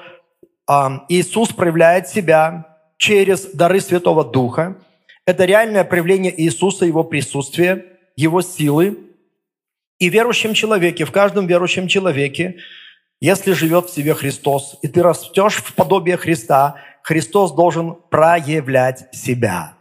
Иисус 1.09 1.49
проявляет 1.49 2.07
себя 2.07 2.77
через 2.97 3.53
дары 3.53 3.81
Святого 3.81 4.23
Духа. 4.23 4.77
Это 5.25 5.45
реальное 5.45 5.83
проявление 5.83 6.39
Иисуса, 6.39 6.85
Его 6.85 7.03
присутствия, 7.03 7.85
Его 8.15 8.41
силы. 8.41 8.99
И 9.97 10.09
в 10.09 10.13
верующем 10.13 10.53
человеке, 10.53 11.05
в 11.05 11.11
каждом 11.11 11.47
верующем 11.47 11.87
человеке, 11.87 12.57
если 13.19 13.53
живет 13.53 13.87
в 13.87 13.93
себе 13.93 14.13
Христос, 14.13 14.77
и 14.81 14.87
ты 14.87 15.01
растешь 15.01 15.55
в 15.55 15.73
подобие 15.73 16.17
Христа, 16.17 16.75
Христос 17.01 17.51
должен 17.53 17.95
проявлять 18.09 19.07
себя. 19.11 19.73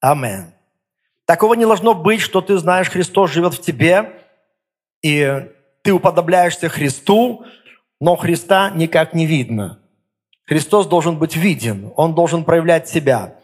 Амен. 0.00 0.52
Такого 1.24 1.54
не 1.54 1.66
должно 1.66 1.94
быть, 1.94 2.20
что 2.20 2.40
ты 2.40 2.56
знаешь, 2.58 2.88
Христос 2.88 3.32
живет 3.32 3.54
в 3.54 3.60
тебе, 3.60 4.12
и 5.02 5.48
ты 5.82 5.92
уподобляешься 5.92 6.68
Христу, 6.68 7.44
но 8.00 8.16
Христа 8.16 8.70
никак 8.70 9.14
не 9.14 9.26
видно. 9.26 9.80
Христос 10.48 10.86
должен 10.86 11.18
быть 11.18 11.36
виден, 11.36 11.92
Он 11.96 12.14
должен 12.14 12.42
проявлять 12.42 12.88
себя. 12.88 13.34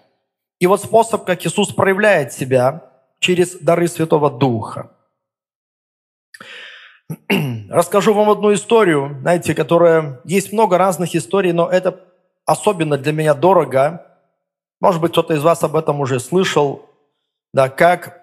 И 0.59 0.67
вот 0.67 0.83
способ, 0.83 1.27
как 1.27 1.45
Иисус 1.45 1.71
проявляет 1.71 2.33
себя, 2.33 2.91
через 3.19 3.57
дары 3.57 3.89
Святого 3.89 4.31
Духа. 4.31 4.91
Расскажу 7.69 8.15
вам 8.15 8.31
одну 8.31 8.55
историю, 8.55 9.19
знаете, 9.21 9.55
которая... 9.55 10.21
Есть 10.25 10.53
много 10.53 10.79
разных 10.79 11.15
историй, 11.15 11.53
но 11.53 11.69
это 11.69 12.01
особенно 12.47 12.97
для 12.97 13.13
меня 13.13 13.35
дорого. 13.35 14.07
Может 14.81 15.03
быть, 15.03 15.13
кто-то 15.13 15.35
из 15.35 15.43
вас 15.43 15.63
об 15.63 15.77
этом 15.77 16.01
уже 16.01 16.19
слышал, 16.21 16.89
да, 17.53 17.69
как 17.69 18.23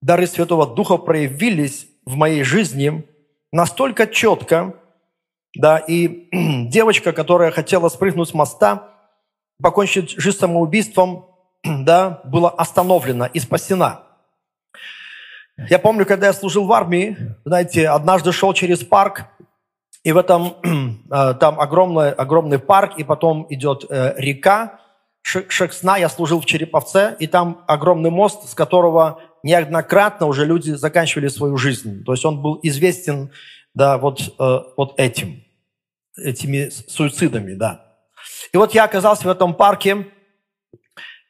дары 0.00 0.28
Святого 0.28 0.66
Духа 0.66 0.96
проявились 0.96 1.88
в 2.06 2.14
моей 2.14 2.44
жизни 2.44 3.04
настолько 3.50 4.06
четко, 4.06 4.76
да, 5.54 5.78
и 5.78 6.28
девочка, 6.68 7.12
которая 7.12 7.50
хотела 7.50 7.88
спрыгнуть 7.88 8.28
с 8.28 8.34
моста, 8.34 8.88
покончить 9.62 10.10
жизнь 10.10 10.38
самоубийством, 10.38 11.26
да, 11.64 12.20
была 12.24 12.50
остановлена 12.50 13.26
и 13.26 13.38
спасена. 13.38 14.02
Я 15.68 15.78
помню, 15.78 16.06
когда 16.06 16.28
я 16.28 16.32
служил 16.32 16.66
в 16.66 16.72
армии, 16.72 17.16
знаете, 17.44 17.88
однажды 17.88 18.32
шел 18.32 18.52
через 18.54 18.80
парк, 18.80 19.26
и 20.02 20.12
в 20.12 20.16
этом 20.16 20.56
э, 21.10 21.34
там 21.34 21.60
огромный, 21.60 22.10
огромный 22.10 22.58
парк, 22.58 22.98
и 22.98 23.04
потом 23.04 23.46
идет 23.50 23.84
э, 23.88 24.14
река 24.16 24.80
Шексна. 25.22 25.96
Я 25.98 26.08
служил 26.08 26.40
в 26.40 26.46
Череповце, 26.46 27.14
и 27.20 27.26
там 27.26 27.62
огромный 27.68 28.10
мост, 28.10 28.48
с 28.48 28.54
которого 28.54 29.20
неоднократно 29.44 30.26
уже 30.26 30.44
люди 30.44 30.72
заканчивали 30.72 31.28
свою 31.28 31.56
жизнь. 31.56 32.04
То 32.04 32.12
есть 32.12 32.24
он 32.24 32.42
был 32.42 32.58
известен 32.62 33.30
да, 33.74 33.98
вот, 33.98 34.20
э, 34.38 34.58
вот 34.76 34.94
этим, 34.98 35.44
этими 36.16 36.68
суицидами, 36.68 37.54
да. 37.54 37.86
И 38.52 38.56
вот 38.56 38.74
я 38.74 38.84
оказался 38.84 39.24
в 39.24 39.30
этом 39.30 39.54
парке, 39.54 40.06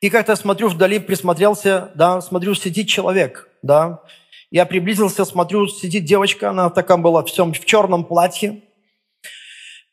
и 0.00 0.10
как-то 0.10 0.34
смотрю 0.34 0.68
вдали, 0.68 0.98
присмотрелся, 0.98 1.92
да, 1.94 2.20
смотрю, 2.20 2.54
сидит 2.54 2.88
человек, 2.88 3.48
да. 3.62 4.02
Я 4.50 4.66
приблизился, 4.66 5.24
смотрю, 5.24 5.66
сидит 5.68 6.04
девочка, 6.04 6.50
она 6.50 6.68
такая 6.70 6.98
была 6.98 7.24
всем 7.24 7.52
в 7.52 7.64
черном 7.64 8.04
платье, 8.04 8.62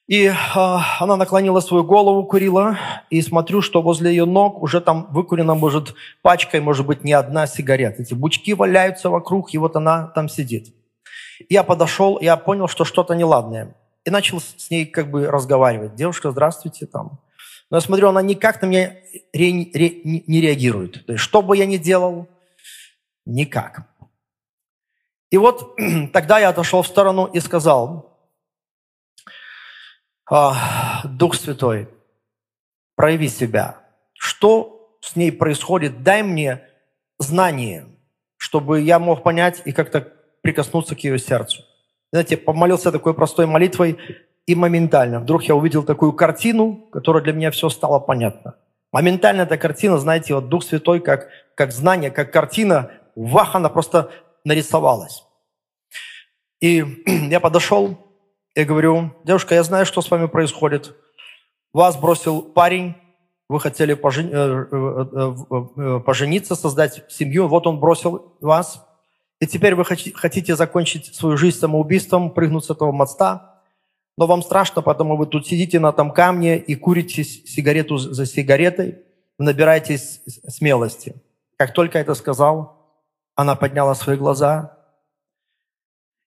и 0.07 0.25
э, 0.25 0.33
она 0.55 1.15
наклонила 1.15 1.59
свою 1.59 1.83
голову, 1.83 2.25
курила, 2.25 2.79
и 3.11 3.21
смотрю, 3.21 3.61
что 3.61 3.83
возле 3.83 4.09
ее 4.09 4.25
ног 4.25 4.63
уже 4.63 4.81
там 4.81 5.07
выкурена, 5.11 5.53
может, 5.53 5.93
пачкой, 6.23 6.61
может 6.61 6.87
быть, 6.87 7.03
не 7.03 7.13
одна 7.13 7.45
сигарета. 7.45 8.01
Эти 8.01 8.15
бучки 8.15 8.55
валяются 8.55 9.11
вокруг, 9.11 9.53
и 9.53 9.59
вот 9.59 9.75
она 9.75 10.07
там 10.07 10.27
сидит. 10.27 10.73
Я 11.47 11.63
подошел, 11.63 12.19
я 12.19 12.35
понял, 12.37 12.67
что 12.67 12.83
что-то 12.83 13.13
неладное. 13.13 13.75
И 14.03 14.09
начал 14.09 14.41
с 14.41 14.69
ней 14.69 14.85
как 14.85 15.09
бы 15.09 15.27
разговаривать. 15.27 15.95
Девушка, 15.95 16.31
здравствуйте, 16.31 16.85
там. 16.85 17.19
Но 17.69 17.77
я 17.77 17.81
смотрю, 17.81 18.09
она 18.09 18.21
никак 18.21 18.61
на 18.61 18.65
меня 18.65 18.95
ре, 19.31 19.69
ре, 19.73 20.01
не 20.03 20.41
реагирует. 20.41 21.05
То 21.05 21.13
есть, 21.13 21.23
что 21.23 21.41
бы 21.41 21.55
я 21.55 21.65
ни 21.65 21.77
делал, 21.77 22.27
никак. 23.25 23.83
И 25.29 25.37
вот 25.37 25.77
тогда 26.13 26.39
я 26.39 26.49
отошел 26.49 26.81
в 26.81 26.87
сторону 26.87 27.25
и 27.25 27.39
сказал, 27.39 28.17
а, 30.29 31.03
Дух 31.05 31.35
Святой, 31.35 31.89
прояви 32.95 33.29
себя. 33.29 33.79
Что 34.13 34.97
с 35.01 35.15
ней 35.15 35.31
происходит? 35.31 36.03
Дай 36.03 36.23
мне 36.23 36.63
знание, 37.17 37.85
чтобы 38.37 38.81
я 38.81 38.99
мог 38.99 39.23
понять 39.23 39.61
и 39.65 39.71
как-то 39.71 40.01
прикоснуться 40.41 40.95
к 40.95 40.99
ее 40.99 41.19
сердцу. 41.19 41.63
Знаете, 42.11 42.37
помолился 42.37 42.91
такой 42.91 43.13
простой 43.13 43.45
молитвой, 43.45 43.97
и 44.45 44.55
моментально 44.55 45.19
вдруг 45.19 45.43
я 45.43 45.55
увидел 45.55 45.83
такую 45.83 46.13
картину, 46.13 46.87
которая 46.91 47.23
для 47.23 47.33
меня 47.33 47.51
все 47.51 47.69
стало 47.69 47.99
понятно. 47.99 48.55
Моментально 48.91 49.41
эта 49.41 49.57
картина, 49.57 49.99
знаете, 49.99 50.33
вот 50.33 50.49
Дух 50.49 50.63
Святой, 50.63 50.99
как, 50.99 51.27
как 51.55 51.71
знание, 51.71 52.09
как 52.09 52.33
картина, 52.33 52.91
вах, 53.15 53.55
она 53.55 53.69
просто 53.69 54.09
нарисовалась. 54.43 55.23
И 56.59 56.83
я 57.29 57.39
подошел, 57.39 57.97
я 58.55 58.65
говорю, 58.65 59.13
девушка, 59.23 59.55
я 59.55 59.63
знаю, 59.63 59.85
что 59.85 60.01
с 60.01 60.09
вами 60.09 60.25
происходит. 60.25 60.95
Вас 61.71 61.95
бросил 61.97 62.41
парень, 62.41 62.95
вы 63.47 63.59
хотели. 63.59 63.93
Э, 63.93 64.65
э, 64.71 65.35
э, 65.77 65.99
пожениться, 65.99 66.55
создать 66.55 67.03
семью, 67.09 67.47
вот 67.47 67.67
он 67.67 67.79
бросил 67.79 68.35
вас, 68.41 68.85
и 69.39 69.47
теперь 69.47 69.75
вы 69.75 69.85
хотите 69.85 70.55
закончить 70.55 71.15
свою 71.15 71.37
жизнь 71.37 71.57
самоубийством, 71.57 72.31
прыгнуть 72.31 72.65
с 72.65 72.69
этого 72.69 72.91
моста, 72.91 73.61
но 74.17 74.27
вам 74.27 74.41
страшно, 74.41 74.81
потому 74.81 75.15
вы 75.15 75.27
тут 75.27 75.47
сидите 75.47 75.79
на 75.79 75.91
том 75.91 76.11
камне 76.11 76.57
и 76.57 76.75
курите 76.75 77.23
сигарету 77.23 77.97
за 77.97 78.25
сигаретой, 78.25 78.99
набираетесь 79.37 80.21
смелости. 80.47 81.15
Как 81.57 81.73
только 81.73 81.99
это 81.99 82.15
сказал, 82.15 83.01
она 83.35 83.55
подняла 83.55 83.95
свои 83.95 84.17
глаза 84.17 84.77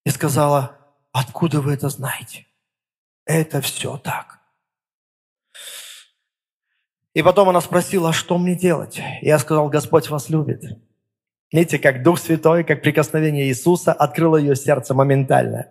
и 0.04 0.11
сказала, 0.11 0.78
Откуда 1.12 1.61
вы 1.61 1.75
это 1.75 1.90
знаете? 1.90 2.47
Это 3.26 3.61
все 3.61 3.99
так. 3.99 4.40
И 7.14 7.23
потом 7.23 7.50
она 7.50 7.61
спросила, 7.61 8.09
а 8.09 8.14
что 8.14 8.38
мне 8.38 8.54
делать? 8.54 8.99
Я 9.21 9.38
сказал, 9.38 9.69
Господь 9.69 10.09
вас 10.09 10.31
любит. 10.31 10.64
Видите, 11.52 11.78
как 11.78 12.02
Дух 12.02 12.19
Святой, 12.19 12.65
как 12.65 12.82
прикосновение 12.82 13.47
Иисуса 13.47 13.93
открыло 13.93 14.38
ее 14.38 14.56
сердце 14.56 14.95
моментально. 14.95 15.69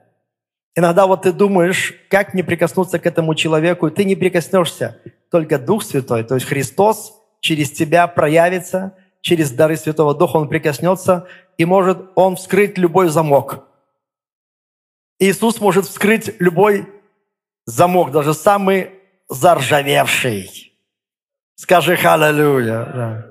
Иногда 0.76 1.08
вот 1.08 1.24
ты 1.24 1.34
думаешь, 1.34 1.94
как 2.10 2.34
не 2.34 2.44
прикоснуться 2.44 3.00
к 3.00 3.06
этому 3.06 3.36
человеку, 3.36 3.88
и 3.88 3.92
ты 3.92 4.06
не 4.06 4.16
прикоснешься. 4.16 5.00
Только 5.32 5.58
Дух 5.58 5.84
Святой, 5.84 6.24
то 6.24 6.36
есть 6.36 6.46
Христос 6.46 7.14
через 7.40 7.72
тебя 7.72 8.08
проявится, 8.08 8.96
через 9.22 9.52
дары 9.52 9.76
Святого 9.76 10.14
Духа 10.14 10.38
Он 10.38 10.48
прикоснется, 10.48 11.28
и 11.58 11.66
может 11.66 12.12
Он 12.16 12.36
вскрыть 12.36 12.78
любой 12.78 13.10
замок. 13.10 13.66
Иисус 15.20 15.60
может 15.60 15.86
вскрыть 15.86 16.40
любой 16.40 16.88
замок, 17.66 18.12
даже 18.12 18.34
самый 18.34 18.92
заржавевший. 19.30 20.74
Скажи 21.56 21.96
«Халлелуя». 21.96 22.86
Да. 22.86 23.31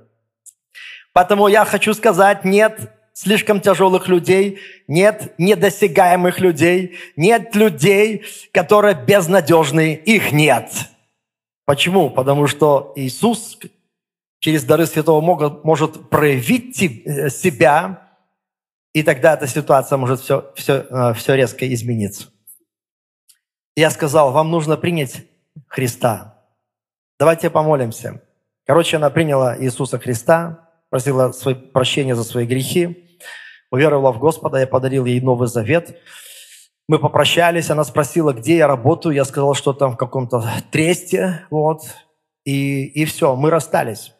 Поэтому 1.20 1.48
я 1.48 1.66
хочу 1.66 1.92
сказать, 1.92 2.46
нет 2.46 2.92
слишком 3.12 3.60
тяжелых 3.60 4.08
людей, 4.08 4.58
нет 4.88 5.34
недосягаемых 5.36 6.40
людей, 6.40 6.96
нет 7.14 7.54
людей, 7.54 8.24
которые 8.54 8.94
безнадежные, 8.94 9.96
их 9.96 10.32
нет. 10.32 10.72
Почему? 11.66 12.08
Потому 12.08 12.46
что 12.46 12.94
Иисус 12.96 13.58
через 14.38 14.64
дары 14.64 14.86
Святого 14.86 15.20
может 15.62 16.08
проявить 16.08 16.82
э, 16.82 17.28
себя 17.28 18.08
и 18.94 19.02
тогда 19.02 19.34
эта 19.34 19.46
ситуация 19.46 19.98
может 19.98 20.20
все, 20.20 20.50
все, 20.54 21.12
все 21.12 21.34
резко 21.34 21.70
измениться. 21.70 22.28
Я 23.76 23.90
сказал, 23.90 24.32
вам 24.32 24.50
нужно 24.50 24.78
принять 24.78 25.26
Христа. 25.66 26.42
Давайте 27.18 27.50
помолимся. 27.50 28.22
Короче, 28.64 28.96
она 28.96 29.10
приняла 29.10 29.62
Иисуса 29.62 29.98
Христа, 29.98 30.69
просила 30.90 31.32
прощения 31.72 32.14
за 32.14 32.24
свои 32.24 32.46
грехи, 32.46 33.08
уверовала 33.70 34.12
в 34.12 34.18
Господа, 34.18 34.60
я 34.60 34.66
подарил 34.66 35.06
ей 35.06 35.20
Новый 35.20 35.48
Завет. 35.48 35.98
Мы 36.88 36.98
попрощались, 36.98 37.70
она 37.70 37.84
спросила, 37.84 38.32
где 38.32 38.56
я 38.56 38.66
работаю. 38.66 39.14
Я 39.14 39.24
сказал, 39.24 39.54
что 39.54 39.72
там 39.72 39.92
в 39.92 39.96
каком-то 39.96 40.44
тресте, 40.70 41.46
вот. 41.50 41.82
И, 42.44 42.84
и 42.84 43.04
все, 43.04 43.36
мы 43.36 43.50
расстались. 43.50 44.12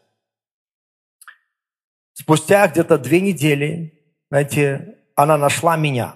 Спустя 2.14 2.68
где-то 2.68 2.96
две 2.96 3.20
недели 3.20 4.00
знаете, 4.30 4.96
она 5.16 5.36
нашла 5.36 5.76
меня. 5.76 6.14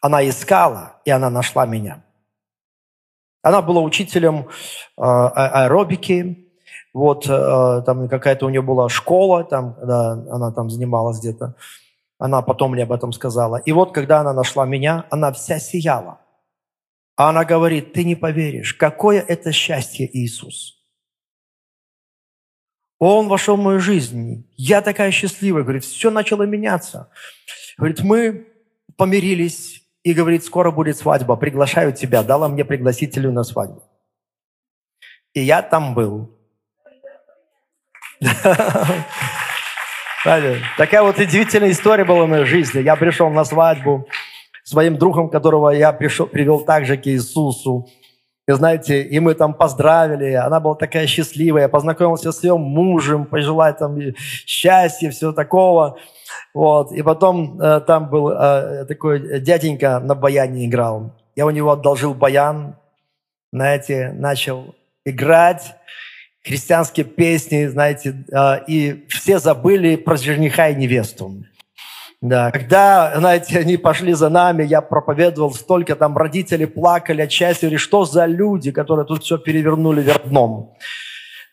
Она 0.00 0.28
искала, 0.28 1.00
и 1.04 1.10
она 1.10 1.30
нашла 1.30 1.66
меня. 1.66 2.04
Она 3.42 3.62
была 3.62 3.80
учителем 3.80 4.48
э, 4.48 5.02
аэробики, 5.02 6.43
вот 6.94 7.26
э, 7.28 7.82
там 7.84 8.08
какая-то 8.08 8.46
у 8.46 8.50
нее 8.50 8.62
была 8.62 8.88
школа, 8.88 9.44
там, 9.44 9.76
да, 9.82 10.12
она 10.12 10.52
там 10.52 10.70
занималась 10.70 11.18
где-то. 11.18 11.56
Она 12.18 12.40
потом 12.40 12.70
мне 12.72 12.84
об 12.84 12.92
этом 12.92 13.12
сказала. 13.12 13.56
И 13.56 13.72
вот, 13.72 13.92
когда 13.92 14.20
она 14.20 14.32
нашла 14.32 14.64
меня, 14.64 15.04
она 15.10 15.32
вся 15.32 15.58
сияла. 15.58 16.20
А 17.16 17.30
она 17.30 17.44
говорит, 17.44 17.92
ты 17.92 18.04
не 18.04 18.14
поверишь, 18.14 18.74
какое 18.74 19.20
это 19.20 19.50
счастье 19.50 20.08
Иисус. 20.10 20.80
Он 23.00 23.28
вошел 23.28 23.56
в 23.56 23.60
мою 23.60 23.80
жизнь. 23.80 24.48
Я 24.56 24.80
такая 24.80 25.10
счастливая. 25.10 25.64
Говорит, 25.64 25.84
все 25.84 26.10
начало 26.10 26.44
меняться. 26.44 27.10
Говорит, 27.76 28.00
мы 28.00 28.46
помирились. 28.96 29.82
И 30.04 30.14
говорит, 30.14 30.44
скоро 30.44 30.70
будет 30.70 30.96
свадьба. 30.96 31.36
Приглашаю 31.36 31.92
тебя. 31.92 32.22
Дала 32.22 32.48
мне 32.48 32.64
пригласителю 32.64 33.32
на 33.32 33.42
свадьбу. 33.42 33.82
И 35.32 35.40
я 35.40 35.60
там 35.60 35.94
был. 35.94 36.30
Такая 40.24 41.02
вот 41.02 41.18
удивительная 41.18 41.70
история 41.70 42.04
была 42.04 42.24
в 42.24 42.28
моей 42.28 42.44
жизни. 42.44 42.80
Я 42.80 42.96
пришел 42.96 43.28
на 43.30 43.44
свадьбу 43.44 44.08
своим 44.64 44.96
другом, 44.96 45.28
которого 45.28 45.70
я 45.70 45.92
пришел, 45.92 46.26
привел 46.26 46.60
также 46.60 46.96
к 46.96 47.06
Иисусу. 47.06 47.86
И 48.46 48.52
знаете, 48.52 49.02
и 49.02 49.20
мы 49.20 49.34
там 49.34 49.54
поздравили, 49.54 50.32
она 50.32 50.60
была 50.60 50.74
такая 50.74 51.06
счастливая, 51.06 51.62
я 51.62 51.68
познакомился 51.68 52.30
с 52.30 52.44
ее 52.44 52.58
мужем, 52.58 53.24
пожелать 53.24 53.78
там 53.78 53.98
счастья, 54.16 55.10
все 55.10 55.32
такого. 55.32 55.98
Вот. 56.52 56.92
И 56.92 57.02
потом 57.02 57.58
э, 57.60 57.80
там 57.80 58.10
был 58.10 58.30
э, 58.30 58.84
такой 58.86 59.40
дяденька 59.40 59.98
на 60.00 60.14
баяне 60.14 60.66
играл. 60.66 61.12
Я 61.36 61.46
у 61.46 61.50
него 61.50 61.72
одолжил 61.72 62.14
баян, 62.14 62.76
знаете, 63.50 64.12
начал 64.14 64.74
играть 65.06 65.74
христианские 66.44 67.06
песни, 67.06 67.66
знаете, 67.66 68.24
э, 68.30 68.64
и 68.68 69.04
все 69.08 69.38
забыли 69.38 69.96
про 69.96 70.16
жениха 70.16 70.68
и 70.68 70.74
невесту. 70.74 71.44
Да, 72.20 72.50
когда, 72.50 73.12
знаете, 73.16 73.58
они 73.58 73.76
пошли 73.76 74.14
за 74.14 74.30
нами, 74.30 74.64
я 74.64 74.80
проповедовал, 74.80 75.52
столько 75.52 75.94
там 75.94 76.16
родители 76.16 76.64
плакали 76.64 77.22
от 77.22 77.30
говорили, 77.30 77.76
что 77.76 78.04
за 78.04 78.24
люди, 78.24 78.70
которые 78.70 79.04
тут 79.04 79.24
все 79.24 79.36
перевернули 79.36 80.00
вверх 80.00 80.24
дном. 80.28 80.74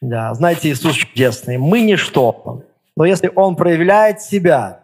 Да, 0.02 0.34
знаете, 0.34 0.70
Иисус 0.70 0.96
чудесный. 0.96 1.58
Мы 1.58 1.82
ничто. 1.82 2.64
Но 2.96 3.06
если 3.06 3.32
Он 3.36 3.56
проявляет 3.56 4.22
себя, 4.22 4.80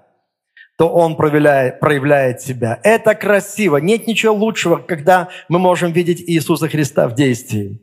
то 0.78 0.89
Он 0.89 1.15
проявляет, 1.15 1.80
проявляет 1.80 2.41
себя. 2.41 2.80
Это 2.84 3.15
красиво. 3.15 3.78
Нет 3.78 4.08
ничего 4.08 4.34
лучшего, 4.34 4.78
когда 4.78 5.30
мы 5.48 5.58
можем 5.58 5.91
видеть 5.91 6.22
Иисуса 6.22 6.67
Христа 6.67 7.08
в 7.08 7.15
действии. 7.15 7.80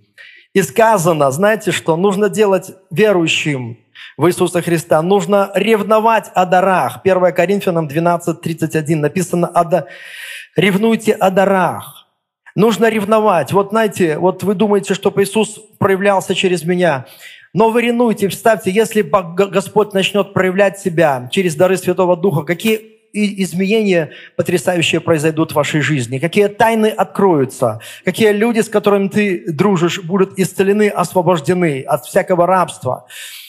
И 0.54 0.62
сказано, 0.62 1.30
знаете 1.32 1.72
что, 1.72 1.96
нужно 1.96 2.28
делать 2.28 2.70
верующим 2.90 3.76
в 4.16 4.28
Иисуса 4.28 4.62
Христа, 4.62 5.02
нужно 5.02 5.50
ревновать 5.54 6.30
о 6.32 6.46
дарах. 6.46 7.00
1 7.02 7.32
Коринфянам 7.32 7.88
12:31 7.88 8.96
написано, 8.96 9.50
ревнуйте 10.54 11.12
о 11.12 11.30
дарах. 11.30 12.06
Нужно 12.54 12.88
ревновать. 12.88 13.52
Вот 13.52 13.70
знаете, 13.70 14.16
вот 14.16 14.44
вы 14.44 14.54
думаете, 14.54 14.94
чтобы 14.94 15.24
Иисус 15.24 15.58
проявлялся 15.78 16.36
через 16.36 16.62
меня. 16.62 17.06
Но 17.52 17.70
вы 17.70 17.82
ревнуйте, 17.82 18.26
представьте, 18.26 18.70
если 18.70 19.02
Господь 19.02 19.92
начнет 19.92 20.32
проявлять 20.32 20.78
себя 20.78 21.28
через 21.32 21.56
дары 21.56 21.76
Святого 21.76 22.16
Духа, 22.16 22.42
какие 22.44 22.93
изменения 23.14 24.10
потрясающие 24.36 25.00
произойдут 25.00 25.52
в 25.52 25.54
вашей 25.54 25.80
жизни, 25.80 26.18
какие 26.18 26.48
тайны 26.48 26.86
откроются, 26.86 27.80
какие 28.04 28.32
люди, 28.32 28.60
с 28.60 28.68
которыми 28.68 29.08
ты 29.08 29.52
дружишь, 29.52 30.02
будут 30.02 30.38
исцелены, 30.38 30.88
освобождены 30.88 31.82
от 31.82 32.04
всякого 32.04 32.46
рабства. 32.46 33.06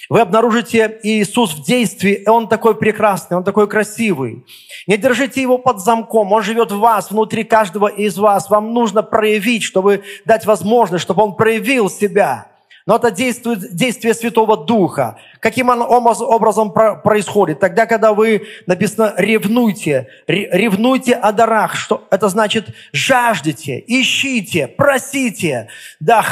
Вы 0.08 0.22
обнаружите 0.22 1.00
Иисус 1.02 1.56
в 1.56 1.66
действии, 1.66 2.14
и 2.14 2.30
Он 2.30 2.48
такой 2.48 2.76
прекрасный, 2.76 3.38
Он 3.38 3.44
такой 3.44 3.68
красивый. 3.68 4.46
Не 4.86 4.98
держите 4.98 5.42
Его 5.42 5.58
под 5.58 5.80
замком, 5.80 6.32
Он 6.32 6.44
живет 6.44 6.72
в 6.72 6.78
вас, 6.78 7.10
внутри 7.10 7.44
каждого 7.44 7.88
из 7.88 8.18
вас. 8.18 8.50
Вам 8.50 8.74
нужно 8.74 9.02
проявить, 9.02 9.64
чтобы 9.64 10.04
дать 10.26 10.46
возможность, 10.46 11.04
чтобы 11.04 11.24
Он 11.24 11.36
проявил 11.36 11.90
себя– 11.90 12.48
но 12.86 12.98
это 12.98 13.10
действует, 13.10 13.74
действие 13.74 14.14
Святого 14.14 14.58
Духа. 14.58 15.18
Каким 15.40 15.70
образом 15.70 16.72
происходит? 16.72 17.60
Тогда, 17.60 17.88
когда 17.88 18.14
вы, 18.14 18.48
написано, 18.68 19.14
ревнуйте, 19.18 20.08
ревнуйте 20.28 21.14
о 21.14 21.32
дарах, 21.32 21.76
что 21.76 22.08
это 22.12 22.30
значит 22.30 22.68
жаждите, 22.94 23.84
ищите, 23.88 24.68
просите. 24.68 25.68
Да, 26.00 26.24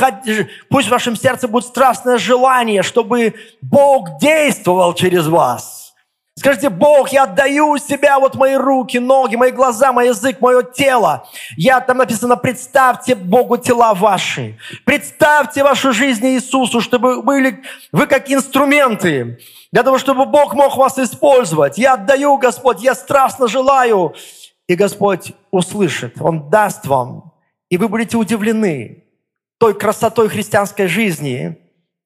пусть 0.69 0.89
в 0.89 0.91
вашем 0.91 1.15
сердце 1.15 1.47
будет 1.47 1.65
страстное 1.65 2.19
желание, 2.19 2.83
чтобы 2.83 3.33
Бог 3.61 4.19
действовал 4.19 4.93
через 4.93 5.27
вас. 5.27 5.82
Скажите, 6.35 6.69
Бог, 6.69 7.09
я 7.09 7.23
отдаю 7.23 7.77
себя, 7.77 8.17
вот 8.19 8.33
мои 8.35 8.55
руки, 8.55 8.97
ноги, 8.97 9.35
мои 9.35 9.51
глаза, 9.51 9.93
мой 9.93 10.07
язык, 10.07 10.41
мое 10.41 10.63
тело. 10.63 11.27
Я, 11.57 11.79
там 11.79 11.97
написано, 11.97 12.37
представьте 12.37 13.13
Богу 13.13 13.57
тела 13.57 13.93
ваши. 13.93 14.57
Представьте 14.83 15.63
вашу 15.63 15.93
жизнь 15.93 16.25
Иисусу, 16.25 16.81
чтобы 16.81 17.21
были 17.21 17.61
вы 17.91 18.07
как 18.07 18.31
инструменты, 18.31 19.39
для 19.71 19.83
того, 19.83 19.99
чтобы 19.99 20.25
Бог 20.25 20.55
мог 20.55 20.75
вас 20.75 20.97
использовать. 20.97 21.77
Я 21.77 21.93
отдаю, 21.93 22.37
Господь, 22.37 22.81
я 22.81 22.95
страстно 22.95 23.47
желаю. 23.47 24.15
И 24.67 24.75
Господь 24.75 25.33
услышит, 25.51 26.19
Он 26.19 26.49
даст 26.49 26.87
вам. 26.87 27.33
И 27.69 27.77
вы 27.77 27.89
будете 27.89 28.17
удивлены 28.17 29.03
той 29.59 29.73
красотой 29.73 30.29
христианской 30.29 30.87
жизни, 30.87 31.62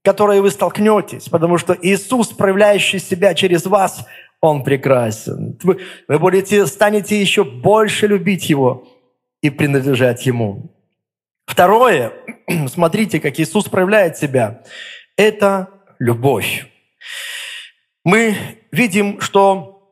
которой 0.08 0.39
вы 0.39 0.52
столкнетесь, 0.52 1.28
потому 1.28 1.58
что 1.58 1.78
Иисус, 1.82 2.30
проявляющий 2.30 2.98
себя 2.98 3.34
через 3.34 3.65
вас, 3.65 4.06
Он 4.39 4.63
прекрасен. 4.63 5.60
Вы, 5.63 5.82
вы 6.08 6.17
будете, 6.17 6.65
станете 6.65 7.20
еще 7.20 7.43
больше 7.43 8.08
любить 8.08 8.50
Его 8.50 8.88
и 9.41 9.50
принадлежать 9.50 10.26
Ему. 10.26 10.72
Второе, 11.46 12.13
смотрите, 12.70 13.20
как 13.20 13.38
Иисус 13.38 13.67
проявляет 13.67 14.15
себя, 14.15 14.63
это 15.17 15.67
любовь. 16.00 16.67
Мы 18.06 18.38
видим, 18.72 19.20
что 19.20 19.91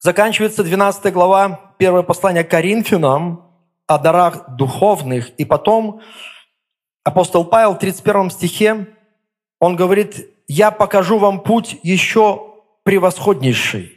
заканчивается 0.00 0.64
12 0.64 1.14
глава, 1.14 1.72
первое 1.78 2.02
послание 2.02 2.44
к 2.44 2.50
Коринфянам 2.50 3.50
о 3.86 3.98
дарах 3.98 4.54
духовных, 4.58 5.30
и 5.38 5.46
потом 5.46 6.02
апостол 7.04 7.46
Павел 7.46 7.72
в 7.72 7.78
31 7.78 8.28
стихе 8.28 8.88
он 9.58 9.76
говорит, 9.76 10.28
я 10.48 10.70
покажу 10.70 11.18
вам 11.18 11.40
путь 11.40 11.78
еще 11.82 12.54
превосходнейший. 12.82 13.92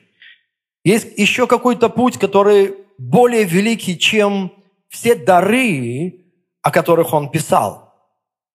Есть 0.83 1.17
еще 1.17 1.47
какой-то 1.47 1.89
путь, 1.89 2.17
который 2.17 2.75
более 2.97 3.43
великий, 3.43 3.97
чем 3.97 4.51
все 4.87 5.15
дары, 5.15 6.25
о 6.61 6.71
которых 6.71 7.13
он 7.13 7.29
писал. 7.29 7.93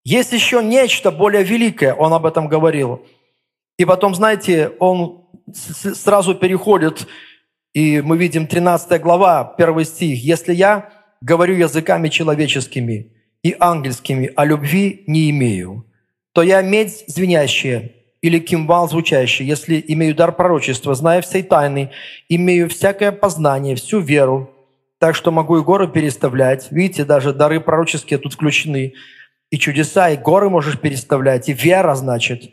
Есть 0.05 0.33
еще 0.33 0.63
нечто 0.63 1.11
более 1.11 1.45
великое, 1.45 1.95
он 1.95 2.13
об 2.13 2.27
этом 2.27 2.49
говорил. 2.49 3.07
И 3.79 3.85
потом, 3.85 4.15
знаете, 4.15 4.73
он 4.79 5.27
сразу 5.53 6.35
переходит, 6.35 7.07
и 7.73 8.01
мы 8.03 8.17
видим 8.19 8.47
13 8.47 9.01
глава, 9.01 9.55
1 9.57 9.85
стих. 9.85 10.23
«Если 10.23 10.55
я 10.55 10.91
говорю 11.21 11.55
языками 11.55 12.09
человеческими 12.09 13.13
и 13.43 13.57
ангельскими, 13.59 14.31
а 14.37 14.45
любви 14.45 15.05
не 15.07 15.31
имею, 15.31 15.87
то 16.35 16.43
я 16.43 16.61
медь 16.63 17.05
звенящая 17.07 17.93
или 18.21 18.41
кимвал 18.41 18.89
звучащий, 18.89 19.47
если 19.47 19.83
имею 19.87 20.17
дар 20.17 20.33
пророчества, 20.33 20.95
зная 20.95 21.23
всей 21.23 21.45
тайны, 21.45 21.91
имею 22.29 22.69
всякое 22.69 23.13
познание, 23.13 23.77
всю 23.77 24.01
веру, 24.01 24.51
так 24.99 25.15
что 25.15 25.31
могу 25.31 25.59
и 25.59 25.63
горы 25.63 25.87
переставлять. 25.87 26.69
Видите, 26.73 27.05
даже 27.05 27.33
дары 27.33 27.61
пророческие 27.61 28.19
тут 28.19 28.35
включены. 28.35 28.95
И 29.51 29.59
чудеса, 29.59 30.11
и 30.11 30.17
горы 30.17 30.51
можешь 30.51 30.81
переставлять, 30.81 31.49
и 31.49 31.53
вера, 31.53 31.95
значит, 31.95 32.51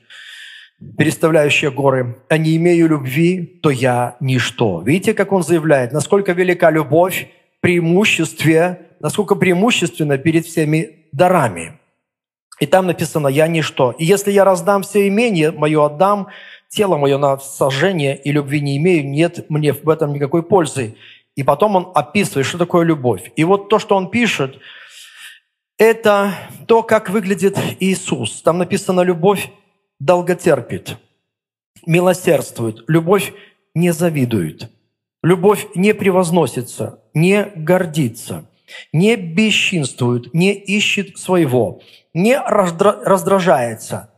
переставляющая 0.97 1.71
горы. 1.71 2.17
А 2.29 2.37
не 2.37 2.57
имею 2.57 2.87
любви, 2.87 3.59
то 3.63 3.71
я 3.71 4.17
ничто. 4.19 4.81
Видите, 4.81 5.15
как 5.15 5.31
он 5.31 5.41
заявляет, 5.41 5.91
насколько 5.91 6.33
велика 6.33 6.69
любовь, 6.69 7.29
преимуществе, 7.61 8.81
насколько 8.99 9.33
преимущественно 9.33 10.19
перед 10.19 10.45
всеми 10.45 11.07
дарами– 11.11 11.77
и 12.61 12.67
там 12.67 12.85
написано 12.85 13.27
«я 13.27 13.47
ничто». 13.47 13.91
И 13.97 14.05
если 14.05 14.31
я 14.31 14.45
раздам 14.45 14.83
все 14.83 15.07
имение 15.07 15.51
мое 15.51 15.83
отдам, 15.83 16.27
тело 16.69 16.95
мое 16.95 17.17
на 17.17 17.39
сожжение 17.39 18.15
и 18.15 18.31
любви 18.31 18.61
не 18.61 18.77
имею, 18.77 19.09
нет 19.09 19.49
мне 19.49 19.73
в 19.73 19.89
этом 19.89 20.13
никакой 20.13 20.43
пользы. 20.43 20.95
И 21.35 21.41
потом 21.41 21.75
он 21.75 21.91
описывает, 21.95 22.45
что 22.45 22.59
такое 22.59 22.85
любовь. 22.85 23.31
И 23.35 23.43
вот 23.43 23.67
то, 23.67 23.79
что 23.79 23.95
он 23.95 24.11
пишет, 24.11 24.59
это 25.79 26.35
то, 26.67 26.83
как 26.83 27.09
выглядит 27.09 27.57
Иисус. 27.79 28.43
Там 28.43 28.59
написано 28.59 29.01
«любовь 29.01 29.49
долготерпит, 29.99 30.97
милосердствует, 31.87 32.83
любовь 32.87 33.33
не 33.73 33.91
завидует, 33.91 34.69
любовь 35.23 35.65
не 35.73 35.95
превозносится, 35.95 36.99
не 37.15 37.51
гордится, 37.55 38.45
не 38.93 39.15
бесчинствует, 39.15 40.31
не 40.35 40.53
ищет 40.53 41.17
своего, 41.17 41.81
не 42.13 42.37
раздражается, 42.39 44.11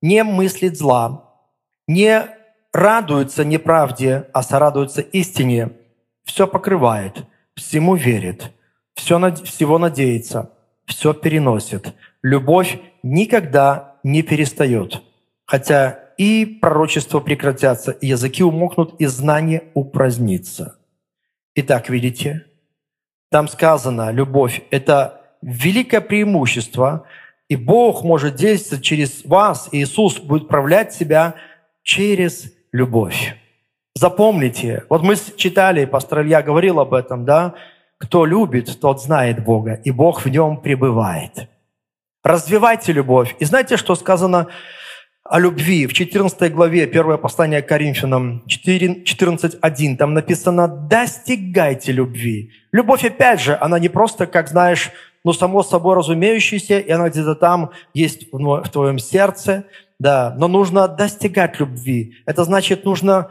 не 0.00 0.22
мыслит 0.22 0.78
зла, 0.78 1.24
не 1.86 2.26
радуется 2.72 3.44
неправде, 3.44 4.28
а 4.32 4.42
сорадуется 4.42 5.00
истине, 5.00 5.72
все 6.24 6.46
покрывает, 6.46 7.24
всему 7.54 7.96
верит, 7.96 8.52
все, 8.94 9.18
всего 9.44 9.78
надеется, 9.78 10.52
все 10.86 11.12
переносит. 11.12 11.94
Любовь 12.22 12.78
никогда 13.02 13.96
не 14.02 14.22
перестает, 14.22 15.02
хотя 15.44 15.98
и 16.16 16.44
пророчества 16.44 17.20
прекратятся, 17.20 17.92
и 17.92 18.06
языки 18.06 18.44
умокнут, 18.44 18.94
и 19.00 19.06
знание 19.06 19.64
упразднится. 19.74 20.76
Итак, 21.54 21.88
видите, 21.88 22.46
там 23.30 23.48
сказано, 23.48 24.10
любовь– 24.12 24.62
это 24.70 25.20
великое 25.42 26.00
преимущество– 26.00 27.06
и 27.50 27.56
Бог 27.56 28.04
может 28.04 28.36
действовать 28.36 28.84
через 28.84 29.24
вас, 29.24 29.68
и 29.72 29.82
Иисус 29.82 30.20
будет 30.20 30.44
управлять 30.44 30.94
себя 30.94 31.34
через 31.82 32.52
любовь. 32.70 33.34
Запомните, 33.96 34.84
вот 34.88 35.02
мы 35.02 35.16
читали, 35.36 35.84
пастор 35.84 36.22
Илья 36.22 36.42
говорил 36.42 36.78
об 36.78 36.94
этом, 36.94 37.24
да, 37.24 37.54
кто 37.98 38.24
любит, 38.24 38.80
тот 38.80 39.02
знает 39.02 39.42
Бога, 39.42 39.80
и 39.84 39.90
Бог 39.90 40.24
в 40.24 40.28
нем 40.28 40.58
пребывает. 40.58 41.50
Развивайте 42.22 42.92
любовь. 42.92 43.34
И 43.40 43.44
знаете, 43.44 43.76
что 43.76 43.96
сказано 43.96 44.46
о 45.24 45.40
любви? 45.40 45.88
В 45.88 45.92
14 45.92 46.52
главе, 46.52 46.86
первое 46.86 47.16
послание 47.16 47.62
к 47.62 47.68
Коринфянам, 47.68 48.44
14.1, 48.46 49.96
там 49.96 50.14
написано 50.14 50.68
«достигайте 50.68 51.90
любви». 51.90 52.52
Любовь, 52.70 53.04
опять 53.04 53.40
же, 53.40 53.58
она 53.60 53.80
не 53.80 53.88
просто, 53.88 54.28
как 54.28 54.46
знаешь, 54.46 54.92
ну, 55.24 55.32
само 55.32 55.62
собой 55.62 55.96
разумеющееся, 55.96 56.78
и 56.78 56.90
она 56.90 57.08
где-то 57.08 57.34
там 57.34 57.70
есть 57.94 58.32
в 58.32 58.68
твоем 58.70 58.98
сердце, 58.98 59.64
да, 59.98 60.34
но 60.38 60.48
нужно 60.48 60.88
достигать 60.88 61.60
любви. 61.60 62.14
Это 62.26 62.44
значит, 62.44 62.84
нужно 62.84 63.30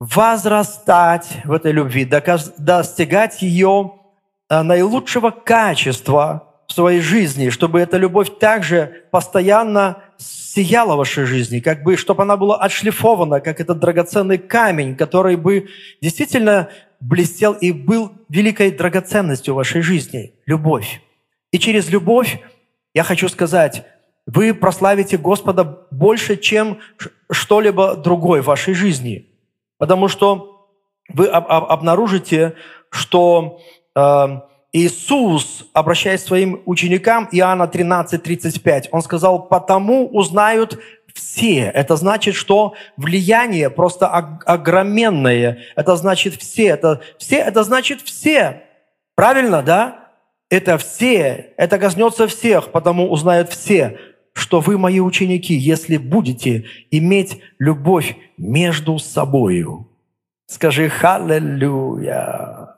возрастать 0.00 1.28
в 1.44 1.52
этой 1.52 1.72
любви, 1.72 2.04
достигать 2.58 3.42
ее 3.42 3.92
э, 4.48 4.62
наилучшего 4.62 5.30
качества 5.30 6.48
в 6.68 6.72
своей 6.72 7.00
жизни, 7.00 7.50
чтобы 7.50 7.80
эта 7.80 7.96
любовь 7.96 8.38
также 8.38 9.04
постоянно 9.10 10.02
сияла 10.18 10.94
в 10.94 10.98
вашей 10.98 11.24
жизни, 11.24 11.60
как 11.60 11.82
бы, 11.82 11.96
чтобы 11.96 12.22
она 12.22 12.36
была 12.36 12.56
отшлифована, 12.56 13.40
как 13.40 13.60
этот 13.60 13.78
драгоценный 13.78 14.38
камень, 14.38 14.96
который 14.96 15.36
бы 15.36 15.68
действительно 16.00 16.68
блестел 17.00 17.52
и 17.52 17.72
был 17.72 18.12
великой 18.28 18.70
драгоценностью 18.70 19.54
вашей 19.54 19.82
жизни. 19.82 20.34
Любовь. 20.46 21.00
И 21.52 21.58
через 21.58 21.88
любовь, 21.88 22.40
я 22.94 23.02
хочу 23.02 23.28
сказать, 23.28 23.84
вы 24.26 24.52
прославите 24.52 25.16
Господа 25.16 25.86
больше, 25.90 26.36
чем 26.36 26.78
что-либо 27.30 27.96
другое 27.96 28.42
в 28.42 28.46
вашей 28.46 28.74
жизни. 28.74 29.26
Потому 29.78 30.08
что 30.08 30.68
вы 31.08 31.28
обнаружите, 31.28 32.54
что 32.90 33.60
э, 33.94 34.40
Иисус, 34.72 35.66
обращаясь 35.72 36.22
к 36.22 36.26
своим 36.26 36.62
ученикам, 36.66 37.26
Иоанна 37.32 37.66
13, 37.66 38.22
35, 38.22 38.88
Он 38.92 39.00
сказал, 39.00 39.48
«Потому 39.48 40.06
узнают 40.08 40.78
все». 41.18 41.70
Это 41.74 41.96
значит, 41.96 42.34
что 42.34 42.74
влияние 42.96 43.70
просто 43.70 44.08
огроменное. 44.08 45.58
Это 45.76 45.96
значит 45.96 46.34
все. 46.34 46.68
Это, 46.68 47.00
все, 47.18 47.36
это 47.36 47.64
значит 47.64 48.00
все. 48.02 48.62
Правильно, 49.14 49.62
да? 49.62 50.10
Это 50.48 50.78
все. 50.78 51.52
Это 51.56 51.78
коснется 51.78 52.26
всех, 52.26 52.70
потому 52.70 53.10
узнают 53.10 53.50
все 53.50 53.98
что 54.38 54.60
вы 54.60 54.78
мои 54.78 55.00
ученики, 55.00 55.54
если 55.54 55.96
будете 55.96 56.66
иметь 56.90 57.40
любовь 57.58 58.16
между 58.36 58.98
собою. 58.98 59.88
Скажи 60.46 60.88
«Халлелуя». 60.88 62.76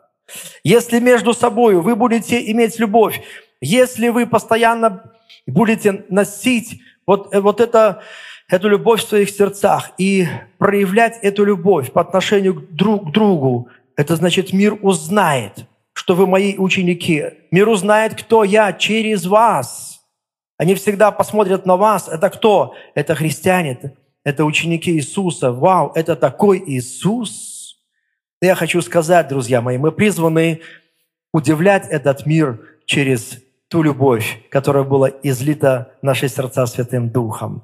Если 0.65 1.01
между 1.01 1.35
собой 1.35 1.81
вы 1.81 1.97
будете 1.97 2.51
иметь 2.53 2.79
любовь, 2.79 3.21
если 3.61 4.09
вы 4.09 4.27
постоянно 4.27 5.13
будете 5.47 6.05
носить 6.09 6.81
вот, 7.07 7.35
э, 7.35 7.41
вот 7.41 7.61
это, 7.61 8.03
эту 8.51 8.69
любовь 8.69 9.03
в 9.03 9.09
своих 9.09 9.31
сердцах 9.31 9.93
и 9.99 10.27
проявлять 10.59 11.19
эту 11.23 11.45
любовь 11.45 11.93
по 11.93 12.01
отношению 12.01 12.67
друг 12.71 13.09
к 13.09 13.13
другу, 13.13 13.69
это 13.97 14.17
значит, 14.17 14.53
мир 14.53 14.79
узнает, 14.83 15.67
что 15.93 16.15
вы 16.15 16.27
мои 16.27 16.57
ученики. 16.57 17.25
Мир 17.51 17.69
узнает, 17.69 18.15
кто 18.15 18.45
я 18.45 18.73
через 18.73 19.27
вас– 19.27 19.89
они 20.61 20.75
всегда 20.75 21.11
посмотрят 21.11 21.65
на 21.65 21.79
вас. 21.79 22.07
Это 22.07 22.29
кто? 22.29 22.75
Это 22.95 23.15
христиане, 23.15 23.95
это 24.25 24.45
ученики 24.45 24.93
Иисуса. 24.93 25.53
Вау, 25.53 25.91
это 25.95 26.17
такой 26.17 26.63
Иисус. 26.67 27.79
Я 28.43 28.55
хочу 28.55 28.83
сказать, 28.83 29.29
друзья 29.29 29.63
мои, 29.63 29.79
мы 29.79 29.91
призваны 29.91 30.61
удивлять 31.33 31.89
этот 31.89 32.27
мир 32.27 32.61
через 32.85 33.39
ту 33.69 33.83
любовь, 33.83 34.43
которая 34.51 34.85
была 34.85 35.09
излита 35.23 35.95
в 36.03 36.05
наши 36.05 36.29
сердца 36.29 36.67
Святым 36.67 37.09
Духом. 37.09 37.63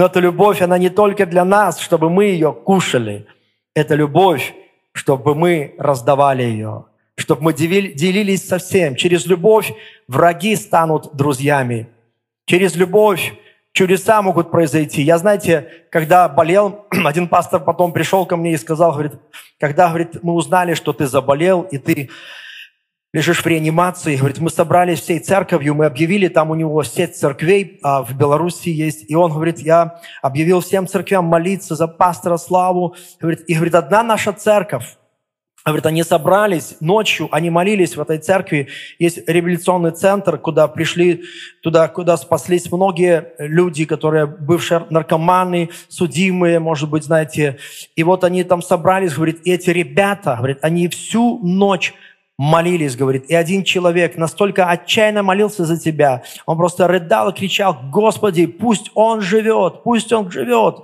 Но 0.00 0.06
эта 0.06 0.18
любовь, 0.18 0.62
она 0.62 0.78
не 0.78 0.88
только 0.88 1.26
для 1.26 1.44
нас, 1.44 1.78
чтобы 1.78 2.08
мы 2.08 2.24
ее 2.24 2.54
кушали. 2.54 3.26
Это 3.74 3.94
любовь, 3.94 4.54
чтобы 4.92 5.34
мы 5.34 5.74
раздавали 5.76 6.42
ее, 6.42 6.86
чтобы 7.16 7.42
мы 7.42 7.52
делились 7.52 8.48
со 8.48 8.56
всем. 8.56 8.96
Через 8.96 9.26
любовь 9.26 9.74
враги 10.08 10.56
станут 10.56 11.14
друзьями. 11.14 11.86
Через 12.46 12.76
любовь 12.76 13.34
чудеса 13.72 14.22
могут 14.22 14.50
произойти. 14.50 15.02
Я, 15.02 15.18
знаете, 15.18 15.68
когда 15.90 16.30
болел, 16.30 16.86
один 17.04 17.28
пастор 17.28 17.60
потом 17.62 17.92
пришел 17.92 18.24
ко 18.24 18.38
мне 18.38 18.54
и 18.54 18.56
сказал, 18.56 18.92
говорит, 18.92 19.12
когда, 19.58 19.88
говорит, 19.88 20.22
мы 20.22 20.32
узнали, 20.32 20.72
что 20.72 20.94
ты 20.94 21.06
заболел, 21.08 21.60
и 21.60 21.76
ты 21.76 22.08
лежишь 23.12 23.44
в 23.44 23.46
реанимации, 23.46 24.16
говорит, 24.16 24.38
мы 24.38 24.50
собрались 24.50 25.00
всей 25.00 25.18
церковью, 25.18 25.74
мы 25.74 25.86
объявили, 25.86 26.28
там 26.28 26.50
у 26.50 26.54
него 26.54 26.82
сеть 26.84 27.16
церквей 27.16 27.80
а, 27.82 28.02
в 28.02 28.16
Беларуси 28.16 28.68
есть, 28.68 29.10
и 29.10 29.14
он 29.14 29.32
говорит, 29.32 29.58
я 29.58 30.00
объявил 30.22 30.60
всем 30.60 30.86
церквям 30.86 31.24
молиться 31.24 31.74
за 31.74 31.88
пастора 31.88 32.36
Славу, 32.36 32.94
говорит, 33.20 33.40
и 33.48 33.54
говорит, 33.54 33.74
одна 33.74 34.02
наша 34.02 34.32
церковь, 34.32 34.96
Говорит, 35.66 35.84
они 35.84 36.02
собрались 36.04 36.76
ночью, 36.80 37.28
они 37.32 37.50
молились 37.50 37.94
в 37.94 38.00
этой 38.00 38.16
церкви. 38.16 38.68
Есть 38.98 39.28
революционный 39.28 39.90
центр, 39.90 40.38
куда 40.38 40.66
пришли, 40.68 41.24
туда, 41.62 41.86
куда 41.88 42.16
спаслись 42.16 42.72
многие 42.72 43.34
люди, 43.38 43.84
которые 43.84 44.24
бывшие 44.24 44.86
наркоманы, 44.88 45.68
судимые, 45.88 46.60
может 46.60 46.88
быть, 46.88 47.04
знаете. 47.04 47.58
И 47.94 48.02
вот 48.02 48.24
они 48.24 48.42
там 48.42 48.62
собрались, 48.62 49.12
говорит, 49.12 49.42
и 49.44 49.52
эти 49.52 49.68
ребята, 49.68 50.36
говорит, 50.38 50.60
они 50.62 50.88
всю 50.88 51.38
ночь 51.46 51.92
молились, 52.40 52.96
говорит. 52.96 53.26
И 53.28 53.34
один 53.34 53.64
человек 53.64 54.16
настолько 54.16 54.70
отчаянно 54.70 55.22
молился 55.22 55.66
за 55.66 55.78
тебя. 55.78 56.22
Он 56.46 56.56
просто 56.56 56.88
рыдал 56.88 57.28
и 57.28 57.34
кричал, 57.34 57.76
Господи, 57.92 58.46
пусть 58.46 58.90
он 58.94 59.20
живет, 59.20 59.82
пусть 59.84 60.10
он 60.10 60.30
живет. 60.30 60.76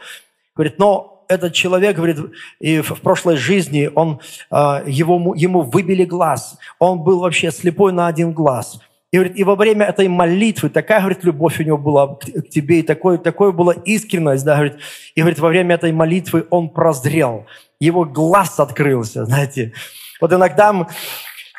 Говорит, 0.55 0.79
но 0.79 1.25
этот 1.29 1.55
человек, 1.55 1.97
говорит, 1.97 2.19
и 2.61 2.83
в 2.83 3.01
прошлой 3.01 3.37
жизни 3.37 3.89
он, 3.95 4.21
а, 4.51 4.83
его, 4.87 5.35
ему 5.35 5.63
выбили 5.63 6.05
глаз. 6.05 6.59
Он 6.79 7.03
был 7.03 7.21
вообще 7.21 7.51
слепой 7.51 7.91
на 7.91 8.07
один 8.07 8.33
глаз. 8.33 8.79
И, 9.11 9.17
говорит, 9.17 9.39
и 9.39 9.43
во 9.43 9.57
время 9.57 9.87
этой 9.87 10.09
молитвы 10.09 10.69
такая, 10.69 11.01
говорит, 11.01 11.25
любовь 11.25 11.59
у 11.59 11.63
него 11.63 11.79
была 11.79 12.17
к 12.17 12.51
тебе, 12.51 12.81
и 12.81 12.83
такой, 12.83 13.17
такой 13.17 13.55
была 13.55 13.73
искренность, 13.73 14.45
да, 14.45 14.57
говорит. 14.57 14.77
И, 15.15 15.21
говорит, 15.23 15.39
во 15.39 15.49
время 15.49 15.77
этой 15.77 15.93
молитвы 15.93 16.47
он 16.51 16.69
прозрел. 16.69 17.47
Его 17.81 18.05
глаз 18.05 18.61
открылся, 18.61 19.25
знаете. 19.25 19.73
Вот 20.21 20.33
иногда 20.35 20.87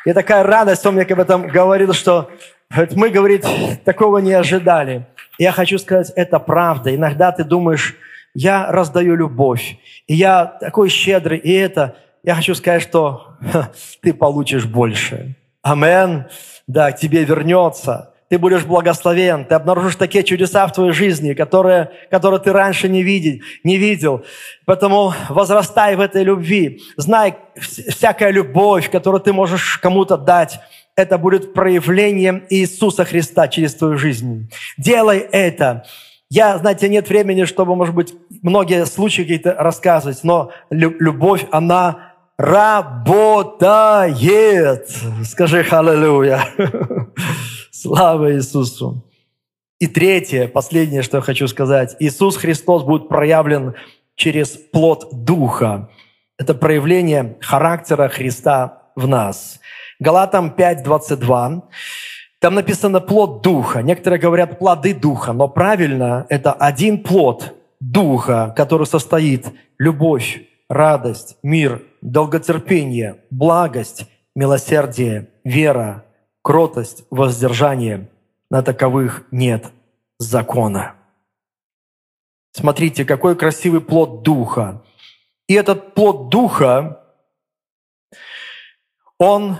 и 0.08 0.12
такая 0.14 0.42
радость, 0.42 0.86
он 0.86 0.94
мне 0.94 1.02
об 1.02 1.20
этом 1.20 1.48
говорил, 1.48 1.92
что 1.92 2.30
говорит, 2.70 2.96
мы, 2.96 3.10
говорит, 3.10 3.44
такого 3.84 4.16
не 4.18 4.32
ожидали. 4.32 5.06
Я 5.38 5.52
хочу 5.52 5.76
сказать, 5.76 6.10
это 6.16 6.38
правда. 6.38 6.94
Иногда 6.94 7.30
ты 7.30 7.44
думаешь, 7.44 7.94
я 8.32 8.72
раздаю 8.72 9.16
любовь, 9.16 9.76
и 10.06 10.14
я 10.14 10.46
такой 10.46 10.88
щедрый, 10.88 11.36
и 11.36 11.52
это, 11.52 11.96
я 12.22 12.34
хочу 12.34 12.54
сказать, 12.54 12.80
что 12.80 13.36
ха, 13.52 13.70
ты 14.00 14.14
получишь 14.14 14.64
больше. 14.64 15.34
Амен. 15.60 16.24
Да, 16.66 16.90
к 16.92 16.98
тебе 16.98 17.24
вернется. 17.24 18.14
Ты 18.28 18.38
будешь 18.38 18.64
благословен. 18.64 19.44
Ты 19.46 19.54
обнаружишь 19.54 19.96
такие 19.96 20.22
чудеса 20.22 20.66
в 20.66 20.72
твоей 20.72 20.92
жизни, 20.92 21.32
которые, 21.32 21.90
которые 22.10 22.40
ты 22.40 22.52
раньше 22.52 22.88
не, 22.88 23.02
видел, 23.02 23.42
не 23.64 23.76
видел. 23.78 24.24
Поэтому 24.66 25.14
возрастай 25.30 25.96
в 25.96 26.00
этой 26.00 26.24
любви. 26.24 26.82
Знай, 26.96 27.36
всякая 27.56 28.30
любовь, 28.30 28.90
которую 28.90 29.20
ты 29.20 29.32
можешь 29.32 29.78
кому-то 29.78 30.18
дать, 30.18 30.60
это 30.94 31.16
будет 31.16 31.54
проявлением 31.54 32.44
Иисуса 32.50 33.04
Христа 33.04 33.48
через 33.48 33.74
твою 33.74 33.96
жизнь. 33.96 34.50
Делай 34.76 35.18
это. 35.18 35.84
Я, 36.28 36.58
знаете, 36.58 36.90
нет 36.90 37.08
времени, 37.08 37.44
чтобы, 37.44 37.74
может 37.76 37.94
быть, 37.94 38.14
многие 38.42 38.84
случаи 38.84 39.22
какие-то 39.22 39.54
рассказывать, 39.54 40.22
но 40.24 40.50
любовь, 40.70 41.46
она 41.50 42.12
работает. 42.36 43.66
Скажи 45.24 45.64
«Халлелуя». 45.64 46.44
Слава 47.70 48.34
Иисусу. 48.34 49.04
И 49.78 49.86
третье, 49.86 50.48
последнее, 50.48 51.02
что 51.02 51.18
я 51.18 51.20
хочу 51.20 51.46
сказать. 51.48 51.96
Иисус 52.00 52.36
Христос 52.36 52.82
будет 52.82 53.08
проявлен 53.08 53.74
через 54.16 54.50
плод 54.50 55.08
Духа. 55.12 55.88
Это 56.38 56.54
проявление 56.54 57.36
характера 57.40 58.08
Христа 58.08 58.90
в 58.96 59.06
нас. 59.06 59.60
Галатам 60.00 60.50
5, 60.50 60.82
22. 60.82 61.62
Там 62.40 62.54
написано 62.54 63.00
плод 63.00 63.42
духа. 63.42 63.82
Некоторые 63.82 64.20
говорят 64.20 64.60
плоды 64.60 64.94
духа, 64.94 65.32
но 65.32 65.48
правильно 65.48 66.24
это 66.28 66.52
один 66.52 67.02
плод 67.02 67.54
духа, 67.80 68.54
который 68.56 68.86
состоит 68.86 69.46
любовь, 69.78 70.42
радость, 70.68 71.36
мир, 71.42 71.82
долготерпение, 72.00 73.16
благость, 73.30 74.06
милосердие, 74.36 75.30
вера, 75.42 76.04
кротость, 76.48 77.04
воздержание. 77.10 78.08
На 78.48 78.62
таковых 78.62 79.24
нет 79.30 79.66
закона. 80.18 80.94
Смотрите, 82.52 83.04
какой 83.04 83.36
красивый 83.36 83.82
плод 83.82 84.22
духа. 84.22 84.82
И 85.46 85.52
этот 85.52 85.92
плод 85.92 86.30
духа, 86.30 87.04
он 89.18 89.58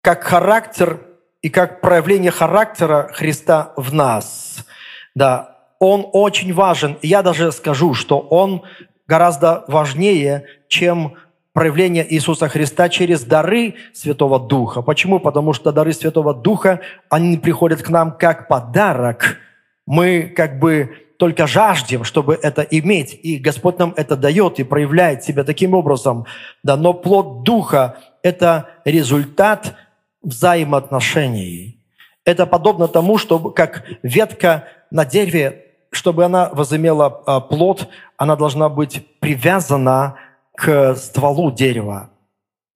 как 0.00 0.24
характер 0.24 1.06
и 1.42 1.48
как 1.48 1.80
проявление 1.80 2.32
характера 2.32 3.08
Христа 3.12 3.72
в 3.76 3.94
нас. 3.94 4.66
Да, 5.14 5.76
он 5.78 6.08
очень 6.12 6.52
важен. 6.52 6.98
Я 7.02 7.22
даже 7.22 7.52
скажу, 7.52 7.94
что 7.94 8.18
он 8.18 8.64
гораздо 9.06 9.64
важнее, 9.68 10.48
чем 10.66 11.16
проявление 11.54 12.04
Иисуса 12.12 12.48
Христа 12.48 12.88
через 12.90 13.22
дары 13.22 13.76
Святого 13.94 14.38
Духа. 14.40 14.82
Почему? 14.82 15.20
Потому 15.20 15.54
что 15.54 15.72
дары 15.72 15.92
Святого 15.92 16.34
Духа, 16.34 16.80
они 17.08 17.38
приходят 17.38 17.80
к 17.80 17.88
нам 17.88 18.18
как 18.18 18.48
подарок. 18.48 19.38
Мы 19.86 20.24
как 20.36 20.58
бы 20.58 20.96
только 21.16 21.46
жаждем, 21.46 22.02
чтобы 22.02 22.38
это 22.42 22.62
иметь, 22.62 23.18
и 23.22 23.36
Господь 23.36 23.78
нам 23.78 23.94
это 23.96 24.16
дает 24.16 24.58
и 24.58 24.64
проявляет 24.64 25.22
себя 25.22 25.44
таким 25.44 25.74
образом. 25.74 26.26
Да, 26.64 26.76
но 26.76 26.92
плод 26.92 27.44
Духа– 27.44 27.98
это 28.22 28.68
результат 28.84 29.74
взаимоотношений. 30.22 31.78
Это 32.24 32.46
подобно 32.46 32.88
тому, 32.88 33.16
что 33.16 33.38
как 33.38 33.84
ветка 34.02 34.64
на 34.90 35.04
дереве, 35.04 35.66
чтобы 35.90 36.24
она 36.24 36.50
возымела 36.52 37.22
а, 37.26 37.38
плод, 37.38 37.88
она 38.16 38.34
должна 38.34 38.68
быть 38.68 39.06
привязана 39.20 40.16
к 40.56 40.94
стволу 40.96 41.50
дерева. 41.50 42.10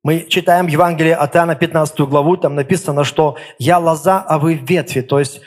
Мы 0.05 0.27
читаем 0.29 0.67
Евангелие 0.67 1.15
от 1.15 1.37
Иоанна 1.37 1.55
15 1.55 2.01
главу, 2.01 2.37
там 2.37 2.55
написано, 2.55 3.05
что 3.05 3.37
«Я 3.59 3.79
лоза, 3.79 4.21
а 4.21 4.39
вы 4.39 4.55
ветви». 4.55 5.01
То 5.01 5.19
есть 5.19 5.41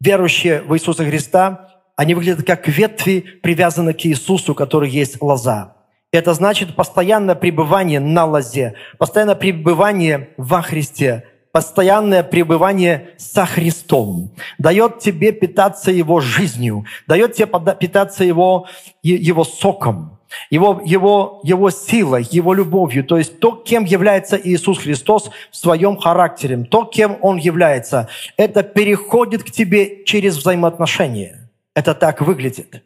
верующие 0.00 0.62
в 0.62 0.74
Иисуса 0.74 1.04
Христа, 1.04 1.70
они 1.96 2.14
выглядят 2.14 2.46
как 2.46 2.68
ветви, 2.68 3.20
привязаны 3.42 3.94
к 3.94 4.04
Иисусу, 4.06 4.54
который 4.54 4.90
есть 4.90 5.20
лоза. 5.20 5.74
Это 6.12 6.34
значит 6.34 6.76
постоянное 6.76 7.34
пребывание 7.34 8.00
на 8.00 8.24
лозе, 8.24 8.74
постоянное 8.98 9.34
пребывание 9.34 10.30
во 10.36 10.62
Христе, 10.62 11.24
постоянное 11.52 12.22
пребывание 12.22 13.10
со 13.18 13.44
Христом. 13.44 14.30
Дает 14.58 15.00
тебе 15.00 15.32
питаться 15.32 15.90
Его 15.90 16.20
жизнью, 16.20 16.84
дает 17.06 17.34
тебе 17.34 17.74
питаться 17.74 18.24
Его, 18.24 18.68
его 19.02 19.44
соком 19.44 20.15
его, 20.50 20.80
его, 20.84 21.40
его 21.44 21.70
силой, 21.70 22.26
его 22.30 22.54
любовью, 22.54 23.04
то 23.04 23.18
есть 23.18 23.40
то, 23.40 23.52
кем 23.52 23.84
является 23.84 24.36
Иисус 24.36 24.78
Христос 24.78 25.30
в 25.50 25.56
своем 25.56 25.96
характере, 25.96 26.64
то, 26.64 26.84
кем 26.84 27.18
Он 27.20 27.36
является, 27.36 28.08
это 28.36 28.62
переходит 28.62 29.42
к 29.44 29.50
тебе 29.50 30.04
через 30.04 30.36
взаимоотношения. 30.36 31.50
Это 31.74 31.94
так 31.94 32.20
выглядит. 32.22 32.82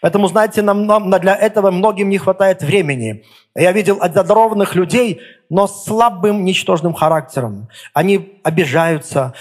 Поэтому, 0.00 0.26
знаете, 0.28 0.62
нам, 0.62 0.86
нам 0.86 1.10
для 1.10 1.34
этого 1.34 1.70
многим 1.70 2.08
не 2.08 2.18
хватает 2.18 2.62
времени. 2.62 3.24
Я 3.54 3.72
видел 3.72 3.98
одарованных 4.00 4.74
людей, 4.74 5.20
но 5.48 5.66
с 5.66 5.84
слабым, 5.84 6.44
ничтожным 6.44 6.94
характером. 6.94 7.68
Они 7.92 8.38
обижаются, 8.42 9.34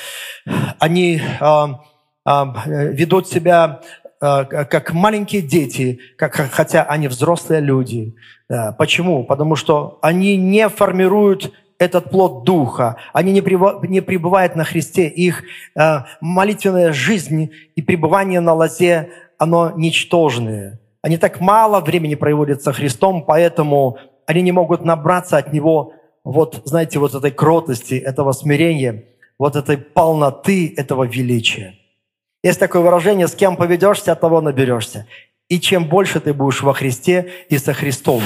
они 0.79 1.21
э, 1.21 1.67
э, 2.25 2.45
ведут 2.93 3.27
себя 3.27 3.81
как 4.21 4.93
маленькие 4.93 5.41
дети, 5.41 5.99
как, 6.15 6.35
хотя 6.35 6.83
они 6.83 7.07
взрослые 7.07 7.59
люди. 7.59 8.15
Почему? 8.77 9.23
Потому 9.23 9.55
что 9.55 9.97
они 10.01 10.37
не 10.37 10.69
формируют 10.69 11.51
этот 11.81 12.11
плод 12.11 12.43
Духа. 12.43 12.97
Они 13.11 13.31
не, 13.33 13.41
пребывают 13.41 14.55
на 14.55 14.63
Христе. 14.63 15.07
Их 15.07 15.43
э, 15.75 16.03
молитвенная 16.21 16.93
жизнь 16.93 17.49
и 17.75 17.81
пребывание 17.81 18.39
на 18.39 18.53
лозе, 18.53 19.09
оно 19.39 19.71
ничтожное. 19.75 20.79
Они 21.01 21.17
так 21.17 21.41
мало 21.41 21.79
времени 21.79 22.13
проводят 22.13 22.61
со 22.61 22.71
Христом, 22.71 23.23
поэтому 23.25 23.97
они 24.27 24.43
не 24.43 24.51
могут 24.51 24.85
набраться 24.85 25.37
от 25.37 25.53
Него 25.53 25.93
вот, 26.23 26.61
знаете, 26.65 26.99
вот 26.99 27.15
этой 27.15 27.31
кротости, 27.31 27.95
этого 27.95 28.31
смирения, 28.31 29.05
вот 29.39 29.55
этой 29.55 29.77
полноты, 29.77 30.71
этого 30.77 31.05
величия. 31.05 31.73
Есть 32.43 32.59
такое 32.59 32.81
выражение, 32.81 33.27
с 33.27 33.35
кем 33.35 33.55
поведешься, 33.55 34.13
от 34.13 34.21
того 34.21 34.41
наберешься. 34.41 35.07
И 35.47 35.59
чем 35.59 35.85
больше 35.85 36.19
ты 36.19 36.33
будешь 36.33 36.61
во 36.61 36.73
Христе 36.73 37.31
и 37.49 37.57
со 37.57 37.73
Христом, 37.73 38.21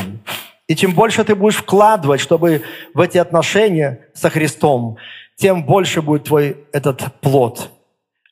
и 0.67 0.75
чем 0.75 0.93
больше 0.93 1.23
ты 1.23 1.35
будешь 1.35 1.57
вкладывать, 1.57 2.21
чтобы 2.21 2.63
в 2.93 2.99
эти 2.99 3.17
отношения 3.17 4.07
со 4.13 4.29
Христом, 4.29 4.97
тем 5.35 5.63
больше 5.63 6.01
будет 6.01 6.25
твой 6.25 6.65
этот 6.71 7.03
плод. 7.21 7.69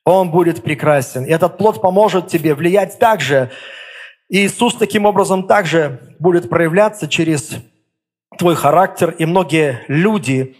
Он 0.05 0.31
будет 0.31 0.63
прекрасен. 0.63 1.25
И 1.25 1.29
этот 1.29 1.57
плод 1.57 1.81
поможет 1.81 2.27
тебе 2.27 2.55
влиять 2.55 2.97
также. 2.97 3.51
И 4.29 4.45
Иисус 4.45 4.75
таким 4.75 5.05
образом 5.05 5.47
также 5.47 6.15
будет 6.19 6.49
проявляться 6.49 7.07
через 7.07 7.51
твой 8.37 8.55
характер. 8.55 9.11
И 9.19 9.25
многие 9.25 9.83
люди, 9.87 10.57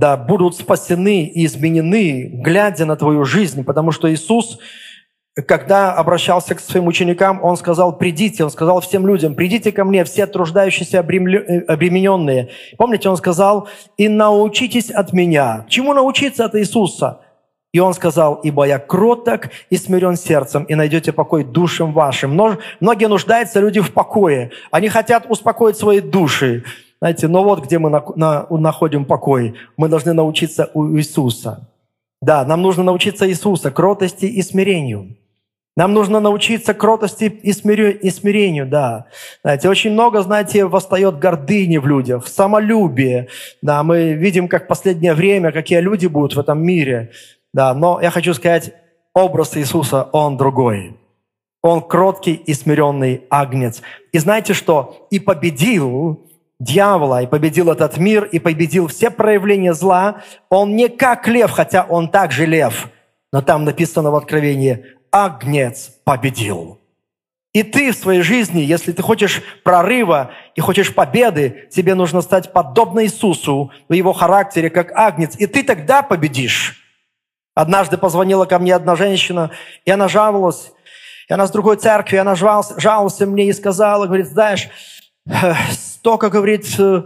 да, 0.00 0.16
будут 0.16 0.56
спасены 0.56 1.24
и 1.26 1.44
изменены, 1.44 2.30
глядя 2.42 2.86
на 2.86 2.96
твою 2.96 3.26
жизнь, 3.26 3.64
потому 3.64 3.92
что 3.92 4.10
Иисус, 4.10 4.58
когда 5.46 5.92
обращался 5.92 6.54
к 6.54 6.60
своим 6.60 6.86
ученикам, 6.86 7.44
Он 7.44 7.58
сказал, 7.58 7.98
придите, 7.98 8.42
Он 8.42 8.50
сказал 8.50 8.80
всем 8.80 9.06
людям, 9.06 9.34
придите 9.34 9.72
ко 9.72 9.84
мне, 9.84 10.04
все 10.04 10.26
труждающиеся, 10.26 11.00
э, 11.00 11.60
обремененные. 11.68 12.48
Помните, 12.78 13.10
Он 13.10 13.18
сказал, 13.18 13.68
и 13.98 14.08
научитесь 14.08 14.90
от 14.90 15.12
меня. 15.12 15.66
Чему 15.68 15.92
научиться 15.92 16.46
от 16.46 16.54
Иисуса? 16.56 17.20
И 17.72 17.78
он 17.78 17.94
сказал, 17.94 18.40
ибо 18.42 18.64
я 18.66 18.80
кроток 18.80 19.50
и 19.68 19.76
смирен 19.76 20.16
сердцем, 20.16 20.64
и 20.64 20.74
найдете 20.74 21.12
покой 21.12 21.44
душам 21.44 21.92
вашим. 21.92 22.32
Многие 22.80 23.06
нуждаются 23.06 23.60
люди 23.60 23.80
в 23.80 23.92
покое. 23.92 24.50
Они 24.72 24.88
хотят 24.88 25.26
успокоить 25.28 25.76
свои 25.76 26.00
души. 26.00 26.64
Знаете, 27.00 27.28
но 27.28 27.42
вот 27.44 27.64
где 27.64 27.78
мы 27.78 27.88
на, 27.88 28.04
на, 28.16 28.46
находим 28.50 29.04
покой. 29.04 29.54
Мы 29.76 29.88
должны 29.88 30.12
научиться 30.12 30.70
у 30.74 30.96
Иисуса. 30.96 31.68
Да, 32.20 32.44
нам 32.44 32.60
нужно 32.60 32.82
научиться 32.82 33.28
Иисуса, 33.28 33.70
кротости 33.70 34.26
и 34.26 34.42
смирению. 34.42 35.16
Нам 35.76 35.94
нужно 35.94 36.20
научиться 36.20 36.74
кротости 36.74 37.24
и, 37.24 37.52
смирю, 37.52 37.98
и 37.98 38.10
смирению, 38.10 38.66
да. 38.66 39.06
Знаете, 39.42 39.70
очень 39.70 39.92
много, 39.92 40.20
знаете, 40.20 40.66
восстает 40.66 41.18
гордыни 41.18 41.78
в 41.78 41.86
людях, 41.86 42.26
самолюбие. 42.26 43.28
Да, 43.62 43.82
мы 43.82 44.12
видим, 44.12 44.48
как 44.48 44.64
в 44.64 44.66
последнее 44.66 45.14
время, 45.14 45.52
какие 45.52 45.80
люди 45.80 46.06
будут 46.06 46.36
в 46.36 46.40
этом 46.40 46.62
мире. 46.62 47.12
Да, 47.54 47.72
но 47.72 47.98
я 48.02 48.10
хочу 48.10 48.34
сказать, 48.34 48.74
образ 49.14 49.56
Иисуса, 49.56 50.02
он 50.12 50.36
другой. 50.36 50.96
Он 51.62 51.80
кроткий 51.80 52.34
и 52.34 52.52
смиренный 52.52 53.22
агнец. 53.30 53.80
И 54.12 54.18
знаете 54.18 54.52
что? 54.52 55.06
И 55.10 55.18
победил 55.18 56.26
дьявола 56.60 57.22
и 57.22 57.26
победил 57.26 57.70
этот 57.70 57.96
мир, 57.96 58.24
и 58.24 58.38
победил 58.38 58.86
все 58.86 59.10
проявления 59.10 59.74
зла, 59.74 60.22
он 60.48 60.76
не 60.76 60.88
как 60.88 61.26
лев, 61.26 61.50
хотя 61.50 61.84
он 61.84 62.08
также 62.08 62.46
лев. 62.46 62.88
Но 63.32 63.42
там 63.42 63.64
написано 63.64 64.10
в 64.10 64.16
Откровении, 64.16 64.84
агнец 65.10 65.90
победил. 66.04 66.78
И 67.52 67.64
ты 67.64 67.90
в 67.90 67.96
своей 67.96 68.22
жизни, 68.22 68.60
если 68.60 68.92
ты 68.92 69.02
хочешь 69.02 69.42
прорыва 69.64 70.30
и 70.54 70.60
хочешь 70.60 70.94
победы, 70.94 71.68
тебе 71.72 71.96
нужно 71.96 72.20
стать 72.20 72.52
подобно 72.52 73.04
Иисусу 73.04 73.72
в 73.88 73.92
его 73.92 74.12
характере, 74.12 74.70
как 74.70 74.92
агнец. 74.92 75.34
И 75.36 75.46
ты 75.46 75.64
тогда 75.64 76.02
победишь. 76.02 76.76
Однажды 77.54 77.98
позвонила 77.98 78.44
ко 78.44 78.60
мне 78.60 78.74
одна 78.74 78.94
женщина, 78.94 79.50
и 79.84 79.90
она 79.90 80.06
жаловалась, 80.06 80.72
и 81.28 81.32
она 81.32 81.48
с 81.48 81.50
другой 81.50 81.76
церкви, 81.76 82.16
она 82.16 82.36
жаловалась, 82.36 82.80
жаловалась 82.80 83.18
мне 83.20 83.48
и 83.48 83.52
сказала, 83.52 84.06
говорит, 84.06 84.28
знаешь, 84.28 84.68
столько, 86.00 86.30
говорит, 86.30 86.66
э, 86.78 87.02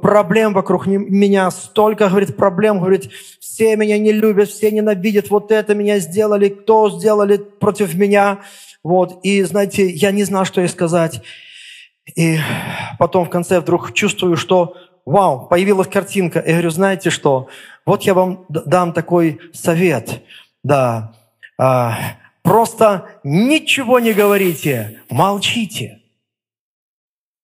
проблем 0.00 0.54
вокруг 0.54 0.86
меня, 0.86 1.50
столько, 1.50 2.08
говорит, 2.08 2.36
проблем, 2.36 2.80
говорит, 2.80 3.10
все 3.38 3.76
меня 3.76 3.98
не 3.98 4.12
любят, 4.12 4.48
все 4.48 4.70
ненавидят, 4.70 5.28
вот 5.28 5.52
это 5.52 5.74
меня 5.74 5.98
сделали, 5.98 6.48
кто 6.48 6.88
сделали 6.88 7.36
против 7.36 7.94
меня, 7.94 8.38
вот, 8.82 9.20
и, 9.22 9.42
знаете, 9.42 9.90
я 9.90 10.10
не 10.10 10.24
знаю, 10.24 10.46
что 10.46 10.62
ей 10.62 10.68
сказать. 10.68 11.20
И 12.16 12.38
потом 12.98 13.26
в 13.26 13.28
конце 13.28 13.60
вдруг 13.60 13.92
чувствую, 13.92 14.38
что, 14.38 14.74
вау, 15.04 15.46
появилась 15.46 15.88
картинка. 15.88 16.42
Я 16.46 16.52
говорю, 16.52 16.70
знаете 16.70 17.10
что, 17.10 17.48
вот 17.84 18.04
я 18.04 18.14
вам 18.14 18.46
дам 18.48 18.94
такой 18.94 19.38
совет, 19.52 20.22
да, 20.64 21.12
а, 21.58 21.98
просто 22.42 23.04
ничего 23.22 24.00
не 24.00 24.14
говорите, 24.14 25.02
молчите. 25.10 26.00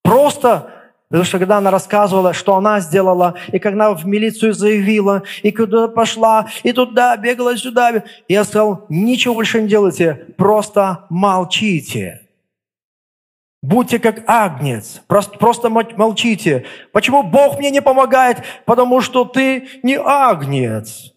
Просто 0.02 0.72
Потому 1.08 1.24
что 1.24 1.38
когда 1.38 1.58
она 1.58 1.70
рассказывала, 1.70 2.32
что 2.32 2.56
она 2.56 2.80
сделала, 2.80 3.36
и 3.52 3.58
когда 3.60 3.94
в 3.94 4.06
милицию 4.06 4.54
заявила, 4.54 5.22
и 5.42 5.52
куда 5.52 5.86
пошла, 5.86 6.48
и 6.64 6.72
туда 6.72 7.16
бегала, 7.16 7.56
сюда, 7.56 8.02
я 8.28 8.44
сказал, 8.44 8.86
ничего 8.88 9.34
больше 9.34 9.62
не 9.62 9.68
делайте, 9.68 10.26
просто 10.36 11.06
молчите. 11.08 12.22
Будьте 13.62 13.98
как 13.98 14.28
агнец, 14.28 15.02
просто, 15.06 15.38
просто 15.38 15.70
молчите. 15.70 16.66
Почему 16.92 17.22
Бог 17.22 17.58
мне 17.58 17.70
не 17.70 17.82
помогает? 17.82 18.42
Потому 18.64 19.00
что 19.00 19.24
ты 19.24 19.68
не 19.82 19.98
агнец. 19.98 21.12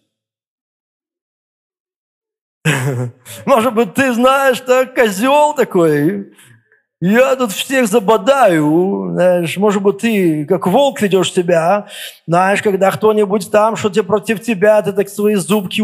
Может 3.46 3.74
быть, 3.74 3.94
ты 3.94 4.12
знаешь, 4.12 4.56
что 4.56 4.86
козел 4.86 5.54
такой, 5.54 6.32
я 7.00 7.34
тут 7.34 7.52
всех 7.52 7.86
забодаю, 7.88 9.12
знаешь, 9.12 9.56
может 9.56 9.82
быть, 9.82 9.98
ты 9.98 10.44
как 10.44 10.66
волк 10.66 11.00
ведешь 11.00 11.32
себя, 11.32 11.88
знаешь, 12.26 12.62
когда 12.62 12.90
кто-нибудь 12.90 13.50
там 13.50 13.76
что-то 13.76 14.04
против 14.04 14.42
тебя, 14.42 14.82
ты 14.82 14.92
так 14.92 15.08
свои 15.08 15.36
зубки, 15.36 15.80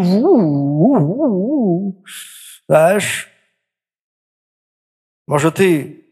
знаешь, 2.68 3.28
может, 5.26 5.54
ты 5.54 6.04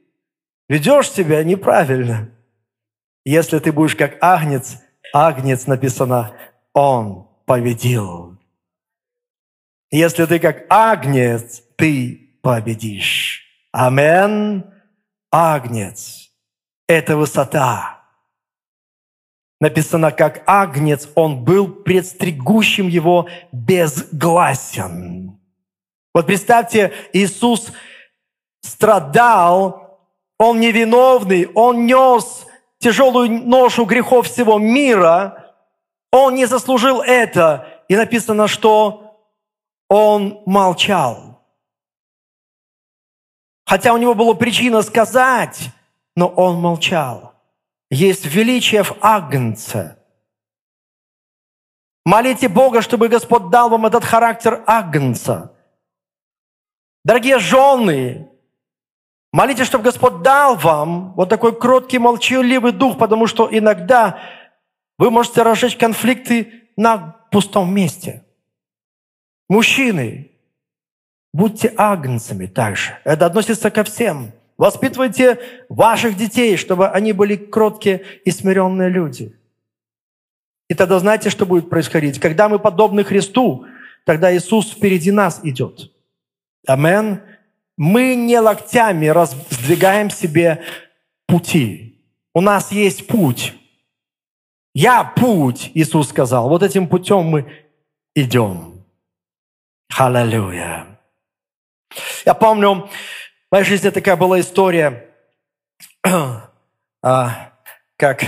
ведешь 0.69 1.11
себя 1.11 1.45
неправильно. 1.45 2.31
Если 3.27 3.59
ты 3.59 3.73
будешь 3.73 3.97
как 3.97 4.17
агнец, 4.23 4.79
агнец 5.13 5.67
написано, 5.67 6.33
он 6.73 7.29
победил. 7.45 8.39
Если 9.91 10.25
ты 10.25 10.39
как 10.39 10.65
агнец, 10.71 11.63
ты 11.77 12.39
победишь. 12.43 13.43
Аминь 13.71 14.65
агнец– 15.35 16.31
это 16.87 17.17
высота. 17.17 18.05
Написано, 19.61 20.13
как 20.13 20.45
агнец, 20.47 21.09
он 21.17 21.45
был 21.45 21.67
предстригущим 21.67 22.87
его 22.87 23.29
безгласен. 23.51 25.41
Вот 26.15 26.27
представьте, 26.27 26.93
Иисус 27.13 27.73
страдал, 28.61 29.99
Он 30.39 30.61
невиновный, 30.61 31.47
Он 31.55 31.85
нес 31.85 32.47
тяжелую 32.79 33.31
ношу 33.45 33.87
грехов 33.87 34.29
всего 34.29 34.59
мира, 34.59 35.53
Он 36.13 36.37
не 36.37 36.47
заслужил 36.47 37.01
это. 37.01 37.83
И 37.89 37.97
написано, 37.97 38.47
что 38.47 39.19
Он 39.89 40.43
молчал. 40.47 41.34
Хотя 43.75 43.93
у 43.93 43.97
него 43.97 44.15
была 44.15 44.35
причина 44.35 44.83
сказать, 44.83 45.71
но 46.15 46.29
Он 46.29 46.61
молчал. 46.61 47.35
Есть 47.91 48.25
величие 48.25 48.85
в 48.85 48.97
Агнце– 49.01 49.99
Молите 52.05 52.49
Бога, 52.49 52.83
чтобы 52.83 53.09
Господь 53.09 53.51
дал 53.51 53.69
вам 53.69 53.87
этот 53.87 54.05
характер 54.05 54.63
агнца. 54.67 55.57
Дорогие 57.03 57.41
жены, 57.41 58.31
молите, 59.33 59.65
чтобы 59.65 59.85
Господь 59.85 60.23
дал 60.23 60.55
вам 60.55 61.13
вот 61.15 61.29
такой 61.29 61.59
кроткий, 61.59 61.99
молчаливый 61.99 62.71
дух, 62.71 62.97
потому 62.97 63.27
что 63.27 63.49
иногда 63.51 64.21
вы 64.99 65.11
можете 65.11 65.43
разжечь 65.43 65.77
конфликты 65.77 66.71
на 66.77 67.17
пустом 67.33 67.75
месте. 67.75 68.25
Мужчины, 69.49 70.31
будьте 71.35 71.71
агнцами 71.77 72.47
также. 72.47 72.97
Это 73.05 73.27
относится 73.27 73.71
ко 73.71 73.85
всем. 73.85 74.33
Воспитывайте 74.57 75.39
ваших 75.69 76.17
детей, 76.17 76.57
чтобы 76.57 76.89
они 76.89 77.13
были 77.13 77.37
кроткие 77.37 78.03
и 78.25 78.31
смиренные 78.31 78.89
люди– 78.89 79.37
и 80.69 80.75
тогда 80.75 80.99
знаете, 80.99 81.31
что 81.31 81.47
будет 81.47 81.69
происходить? 81.69 82.19
Когда 82.19 82.49
мы 82.49 82.59
подобны 82.59 83.05
Христу, 83.05 83.67
тогда 84.05 84.35
Иисус 84.35 84.71
впереди 84.71 85.11
нас 85.11 85.41
идет. 85.43 85.93
Амен. 86.67 87.21
Мы 87.77 88.15
не 88.15 88.39
локтями 88.39 89.07
раздвигаем 89.07 90.09
себе 90.09 90.63
пути. 91.27 92.01
У 92.33 92.41
нас 92.41 92.71
есть 92.73 93.07
путь. 93.07 93.55
Я 94.75 95.05
путь, 95.05 95.71
Иисус 95.75 96.09
сказал. 96.09 96.49
Вот 96.49 96.63
этим 96.63 96.89
путем 96.89 97.25
мы 97.25 97.53
идем. 98.15 98.85
Аллилуйя. 99.97 100.94
Я 102.25 102.35
помню, 102.35 102.89
в 103.51 103.53
моей 103.53 103.65
жизни 103.65 103.91
такая 103.91 104.17
была 104.17 104.41
история, 104.41 105.11
а, 107.03 107.53
как 107.97 108.25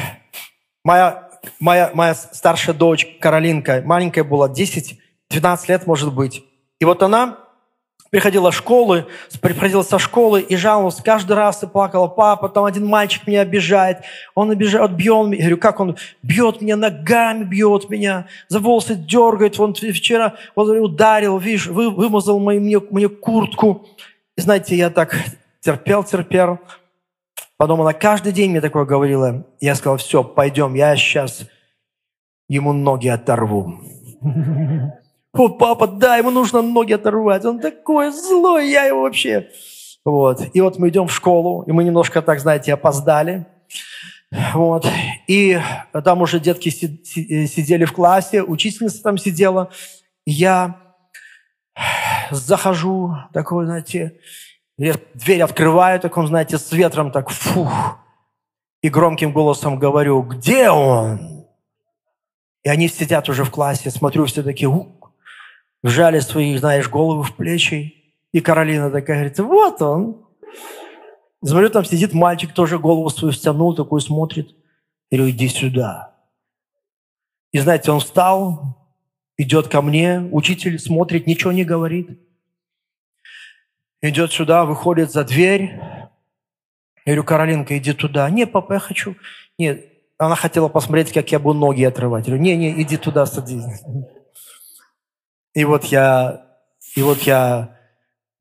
моя 0.84 1.26
моя, 1.60 1.90
моя 1.94 2.14
старшая 2.14 2.74
дочь 2.74 3.06
Каролинка, 3.20 3.82
маленькая 3.84 4.24
была, 4.24 4.48
10-12 4.48 5.68
лет, 5.68 5.86
может 5.86 6.12
быть. 6.12 6.44
И 6.78 6.84
вот 6.84 7.02
она 7.02 7.38
приходила 8.16 8.50
школы, 8.50 9.04
приходила 9.42 9.82
со 9.82 9.98
школы 9.98 10.40
и 10.40 10.56
жаловалась 10.56 11.02
каждый 11.04 11.34
раз 11.34 11.62
и 11.62 11.66
плакала, 11.66 12.06
папа, 12.06 12.48
там 12.48 12.64
один 12.64 12.86
мальчик 12.86 13.26
меня 13.26 13.42
обижает, 13.42 14.04
он 14.34 14.50
обижает, 14.50 14.92
бьет 14.92 15.26
меня. 15.26 15.36
Я 15.36 15.40
говорю, 15.40 15.58
как 15.58 15.80
он 15.80 15.96
бьет 16.22 16.62
меня, 16.62 16.76
ногами 16.76 17.44
бьет 17.44 17.90
меня, 17.90 18.26
за 18.48 18.58
волосы 18.58 18.94
дергает, 18.94 19.60
он 19.60 19.74
вчера 19.74 20.32
вот, 20.54 20.66
ударил, 20.66 21.36
видишь, 21.36 21.66
вы, 21.66 21.90
вымазал 21.90 22.40
мою, 22.40 22.62
мне, 22.62 22.80
мне 22.90 23.10
куртку. 23.10 23.86
И 24.34 24.40
знаете, 24.40 24.76
я 24.76 24.88
так 24.88 25.14
терпел, 25.60 26.02
терпел, 26.02 26.58
Потом 27.58 27.82
она 27.82 27.92
каждый 27.92 28.32
день 28.32 28.50
мне 28.50 28.62
такое 28.62 28.86
говорила. 28.86 29.44
Я 29.60 29.74
сказал, 29.74 29.98
все, 29.98 30.24
пойдем, 30.24 30.72
я 30.72 30.96
сейчас 30.96 31.46
ему 32.48 32.72
ноги 32.72 33.08
оторву. 33.08 33.78
О, 35.36 35.48
папа, 35.48 35.86
да, 35.86 36.16
ему 36.16 36.30
нужно 36.30 36.62
ноги 36.62 36.92
оторвать. 36.92 37.44
Он 37.44 37.60
такой 37.60 38.10
злой, 38.10 38.70
я 38.70 38.84
его 38.84 39.02
вообще... 39.02 39.48
Вот. 40.04 40.40
И 40.54 40.60
вот 40.60 40.78
мы 40.78 40.88
идем 40.88 41.08
в 41.08 41.12
школу, 41.12 41.64
и 41.66 41.72
мы 41.72 41.82
немножко 41.82 42.22
так, 42.22 42.38
знаете, 42.38 42.72
опоздали. 42.72 43.44
Вот. 44.54 44.86
И 45.26 45.58
там 46.04 46.22
уже 46.22 46.38
детки 46.38 46.68
сидели 46.68 47.84
в 47.84 47.92
классе, 47.92 48.42
учительница 48.42 49.02
там 49.02 49.18
сидела. 49.18 49.70
Я 50.24 50.76
захожу, 52.30 53.16
такой, 53.32 53.66
знаете, 53.66 54.20
я 54.78 54.94
дверь 55.14 55.42
открываю, 55.42 55.98
так 55.98 56.16
он, 56.16 56.28
знаете, 56.28 56.58
с 56.58 56.70
ветром 56.70 57.10
так 57.10 57.28
фух. 57.30 57.98
И 58.82 58.88
громким 58.88 59.32
голосом 59.32 59.76
говорю, 59.76 60.22
где 60.22 60.70
он? 60.70 61.46
И 62.62 62.68
они 62.68 62.88
сидят 62.88 63.28
уже 63.28 63.42
в 63.42 63.50
классе, 63.50 63.90
смотрю, 63.90 64.26
все 64.26 64.42
такие, 64.42 64.68
вжали 65.86 66.20
свои, 66.20 66.56
знаешь, 66.56 66.88
головы 66.88 67.22
в 67.22 67.34
плечи. 67.34 67.94
И 68.32 68.40
Каролина 68.40 68.90
такая 68.90 69.18
говорит, 69.18 69.38
вот 69.38 69.82
он. 69.82 70.26
Смотрю, 71.44 71.70
там 71.70 71.84
сидит 71.84 72.12
мальчик, 72.12 72.52
тоже 72.52 72.78
голову 72.78 73.08
свою 73.10 73.32
стянул, 73.32 73.74
такой 73.74 74.00
смотрит. 74.00 74.54
Я 75.10 75.18
говорю, 75.18 75.32
иди 75.32 75.48
сюда. 75.48 76.14
И 77.52 77.58
знаете, 77.58 77.92
он 77.92 78.00
встал, 78.00 78.76
идет 79.36 79.68
ко 79.68 79.80
мне, 79.82 80.28
учитель 80.32 80.78
смотрит, 80.78 81.26
ничего 81.26 81.52
не 81.52 81.64
говорит 81.64 82.18
идет 84.08 84.32
сюда, 84.32 84.64
выходит 84.64 85.12
за 85.12 85.24
дверь. 85.24 85.78
Я 87.04 87.12
говорю, 87.12 87.24
Каролинка, 87.24 87.78
иди 87.78 87.92
туда. 87.92 88.28
Не, 88.30 88.46
папа, 88.46 88.74
я 88.74 88.78
хочу. 88.78 89.16
Нет, 89.58 89.86
она 90.18 90.34
хотела 90.34 90.68
посмотреть, 90.68 91.12
как 91.12 91.30
я 91.30 91.38
буду 91.38 91.58
ноги 91.58 91.84
отрывать. 91.84 92.26
Я 92.26 92.34
говорю, 92.34 92.42
не, 92.42 92.56
не, 92.56 92.82
иди 92.82 92.96
туда, 92.96 93.26
садись. 93.26 93.64
И 95.56 95.64
вот 95.64 95.84
я, 95.84 96.46
и 96.94 97.02
вот 97.02 97.20
я, 97.20 97.78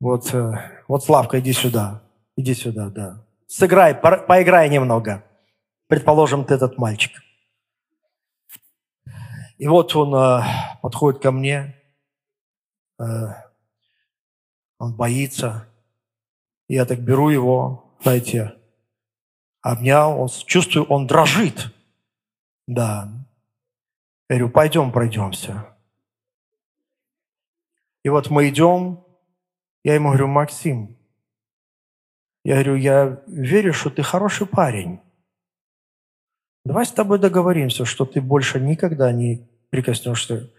вот, 0.01 0.33
э, 0.33 0.51
вот 0.89 1.05
Славка, 1.05 1.39
иди 1.39 1.53
сюда. 1.53 2.01
Иди 2.35 2.53
сюда, 2.53 2.89
да. 2.89 3.25
Сыграй, 3.47 3.95
по, 3.95 4.17
поиграй 4.17 4.69
немного. 4.69 5.23
Предположим, 5.87 6.43
ты 6.43 6.55
этот 6.55 6.77
мальчик. 6.77 7.23
И 9.57 9.65
вот 9.65 9.95
он 9.95 10.13
э, 10.13 10.41
подходит 10.81 11.21
ко 11.21 11.31
мне, 11.31 11.81
э, 12.99 13.05
он 14.77 14.93
боится. 14.93 15.69
Я 16.67 16.83
так 16.83 16.99
беру 16.99 17.29
его, 17.29 17.95
знаете, 18.01 18.55
обнял, 19.61 20.19
он, 20.19 20.27
чувствую, 20.27 20.85
он 20.87 21.07
дрожит. 21.07 21.73
Да. 22.67 23.07
Я 24.27 24.35
говорю, 24.35 24.49
пойдем 24.49 24.91
пройдемся. 24.91 25.74
И 28.05 28.09
вот 28.09 28.29
мы 28.29 28.49
идем, 28.49 29.03
я 29.83 29.95
ему 29.95 30.09
говорю, 30.09 30.27
Максим, 30.27 30.95
я 32.43 32.53
говорю, 32.53 32.75
я 32.75 33.23
верю, 33.25 33.73
что 33.73 33.89
ты 33.89 34.03
хороший 34.03 34.45
парень. 34.45 34.99
Давай 36.65 36.85
с 36.85 36.91
тобой 36.91 37.17
договоримся, 37.17 37.83
что 37.83 38.05
ты 38.05 38.21
больше 38.21 38.59
никогда 38.59 39.11
не 39.11 39.49
прикоснешься 39.71 40.53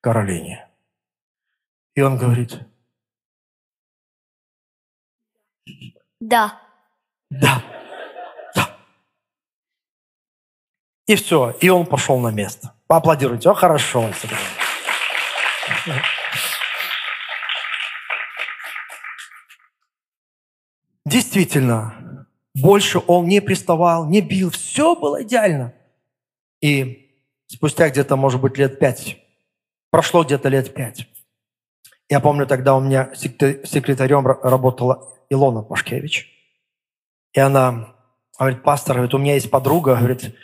к 0.00 0.02
Каролине. 0.02 0.68
И 1.94 2.00
он 2.00 2.18
говорит, 2.18 2.58
Да. 6.18 6.60
Да. 7.30 7.62
Да. 8.56 8.76
И 11.06 11.14
все. 11.14 11.56
И 11.60 11.68
он 11.68 11.86
пошел 11.86 12.18
на 12.18 12.32
место. 12.32 12.74
Поаплодируйте. 12.88 13.50
О, 13.50 13.54
хорошо. 13.54 14.10
Действительно, 21.08 22.26
больше 22.54 23.00
он 23.06 23.26
не 23.26 23.40
приставал, 23.40 24.08
не 24.08 24.20
бил. 24.20 24.50
Все 24.50 24.94
было 24.94 25.22
идеально. 25.22 25.74
И 26.60 27.10
спустя 27.46 27.88
где-то, 27.88 28.16
может 28.16 28.40
быть, 28.40 28.58
лет 28.58 28.78
пять, 28.78 29.18
прошло 29.90 30.22
где-то 30.24 30.48
лет 30.48 30.74
пять, 30.74 31.08
я 32.10 32.20
помню, 32.20 32.46
тогда 32.46 32.74
у 32.74 32.80
меня 32.80 33.10
секретарем 33.14 34.26
работала 34.26 35.14
Илона 35.28 35.62
Пашкевич. 35.62 36.28
И 37.34 37.40
она 37.40 37.94
говорит, 38.38 38.62
пастор, 38.62 38.96
говорит, 38.96 39.14
у 39.14 39.18
меня 39.18 39.34
есть 39.34 39.50
подруга, 39.50 39.96
говорит, 39.96 40.34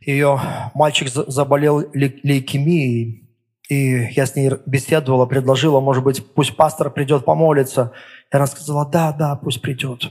ее 0.00 0.40
мальчик 0.74 1.08
заболел 1.08 1.80
лейкемией, 1.92 3.29
и 3.70 4.08
я 4.16 4.26
с 4.26 4.34
ней 4.34 4.50
беседовала, 4.66 5.26
предложила, 5.26 5.78
может 5.78 6.02
быть, 6.02 6.26
пусть 6.34 6.56
пастор 6.56 6.90
придет 6.90 7.24
помолиться. 7.24 7.92
И 8.32 8.36
она 8.36 8.48
сказала, 8.48 8.84
да, 8.84 9.12
да, 9.12 9.36
пусть 9.36 9.62
придет. 9.62 10.02
Я 10.02 10.10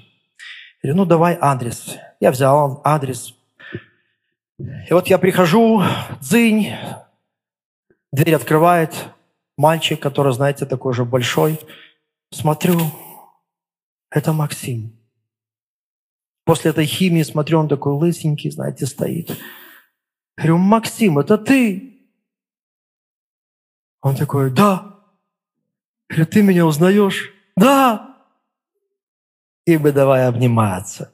говорю, 0.93 0.97
ну 0.99 1.05
давай 1.05 1.37
адрес. 1.39 1.97
Я 2.21 2.31
взял 2.31 2.79
адрес. 2.85 3.35
И 4.57 4.93
вот 4.93 5.07
я 5.07 5.17
прихожу, 5.17 5.83
дзынь, 6.21 6.73
дверь 8.13 8.35
открывает 8.35 9.09
мальчик, 9.57 9.99
который, 9.99 10.31
знаете, 10.31 10.65
такой 10.65 10.93
же 10.93 11.03
большой. 11.03 11.59
Смотрю, 12.31 12.79
это 14.09 14.31
Максим. 14.31 14.97
После 16.45 16.71
этой 16.71 16.85
химии, 16.85 17.23
смотрю, 17.23 17.59
он 17.59 17.67
такой 17.67 17.91
лысенький, 17.91 18.51
знаете, 18.51 18.85
стоит. 18.85 19.37
говорю, 20.37 20.59
Максим, 20.59 21.19
это 21.19 21.37
ты? 21.37 21.88
Он 24.01 24.15
такой, 24.15 24.51
да. 24.51 24.99
Говорю, 26.09 26.25
ты 26.25 26.41
меня 26.41 26.65
узнаешь? 26.65 27.33
Да. 27.55 28.17
И 29.65 29.77
мы 29.77 29.91
давай 29.91 30.27
обниматься. 30.27 31.13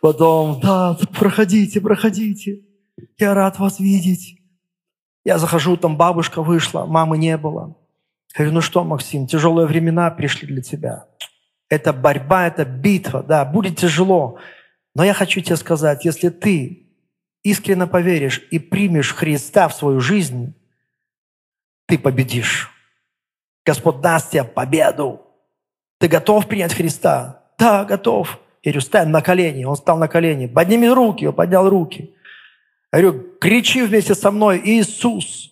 Потом, 0.00 0.60
да, 0.60 0.98
проходите, 1.18 1.80
проходите. 1.80 2.60
Я 3.18 3.34
рад 3.34 3.58
вас 3.58 3.80
видеть. 3.80 4.38
Я 5.24 5.38
захожу, 5.38 5.76
там 5.76 5.96
бабушка 5.96 6.42
вышла, 6.42 6.84
мамы 6.84 7.16
не 7.16 7.38
было. 7.38 7.76
Я 8.34 8.44
говорю, 8.44 8.54
ну 8.56 8.60
что, 8.60 8.84
Максим, 8.84 9.26
тяжелые 9.26 9.66
времена 9.66 10.10
пришли 10.10 10.46
для 10.46 10.60
тебя. 10.60 11.06
Это 11.70 11.92
борьба, 11.92 12.48
это 12.48 12.64
битва, 12.64 13.22
да, 13.22 13.44
будет 13.44 13.78
тяжело. 13.78 14.38
Но 14.94 15.04
я 15.04 15.14
хочу 15.14 15.40
тебе 15.40 15.56
сказать, 15.56 16.04
если 16.04 16.28
ты 16.28 16.90
искренне 17.42 17.86
поверишь 17.86 18.42
и 18.50 18.58
примешь 18.58 19.14
Христа 19.14 19.68
в 19.68 19.74
свою 19.74 20.00
жизнь, 20.00 20.54
ты 21.86 21.98
победишь. 21.98 22.70
Господь 23.64 24.00
даст 24.00 24.30
тебе 24.30 24.44
победу. 24.44 25.22
Ты 25.98 26.08
готов 26.08 26.46
принять 26.46 26.74
Христа? 26.74 27.42
Да, 27.58 27.84
готов. 27.84 28.38
Я 28.62 28.72
говорю, 28.72 28.80
стань 28.80 29.08
на 29.08 29.22
колени. 29.22 29.64
Он 29.64 29.76
стал 29.76 29.98
на 29.98 30.08
колени. 30.08 30.46
Подними 30.46 30.88
руки. 30.88 31.26
Он 31.26 31.34
поднял 31.34 31.68
руки. 31.68 32.14
Я 32.92 33.00
говорю, 33.00 33.24
кричи 33.40 33.82
вместе 33.82 34.14
со 34.14 34.30
мной, 34.30 34.60
Иисус, 34.64 35.50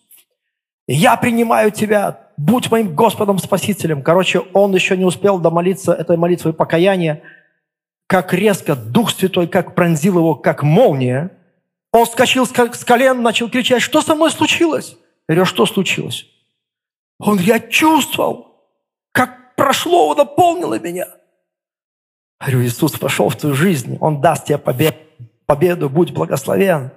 я 0.86 1.16
принимаю 1.16 1.72
Тебя, 1.72 2.28
будь 2.36 2.70
моим 2.70 2.94
Господом 2.94 3.38
Спасителем. 3.38 4.02
Короче, 4.02 4.40
он 4.52 4.74
еще 4.74 4.96
не 4.96 5.04
успел 5.04 5.38
домолиться 5.38 5.92
этой 5.92 6.16
молитвой 6.16 6.52
покаяния, 6.52 7.22
как 8.06 8.32
резко 8.32 8.76
Дух 8.76 9.10
Святой, 9.10 9.48
как 9.48 9.74
пронзил 9.74 10.18
его, 10.18 10.34
как 10.34 10.62
молния. 10.62 11.30
Он 11.92 12.04
вскочил 12.04 12.46
с 12.46 12.84
колен, 12.84 13.22
начал 13.22 13.50
кричать, 13.50 13.82
что 13.82 14.02
со 14.02 14.14
мной 14.14 14.30
случилось? 14.30 14.96
Я 15.28 15.34
говорю, 15.34 15.44
что 15.46 15.66
случилось? 15.66 16.26
Он, 17.18 17.38
я 17.38 17.60
чувствовал, 17.60 18.68
как 19.12 19.54
прошло, 19.56 20.14
наполнило 20.14 20.78
меня. 20.78 21.06
Я 22.40 22.46
говорю, 22.48 22.64
Иисус 22.64 22.98
пошел 22.98 23.28
в 23.28 23.36
твою 23.36 23.54
жизнь, 23.54 23.98
Он 24.00 24.20
даст 24.20 24.46
тебе 24.46 24.58
победу, 24.58 24.96
победу 25.46 25.88
будь 25.88 26.12
благословен. 26.12 26.90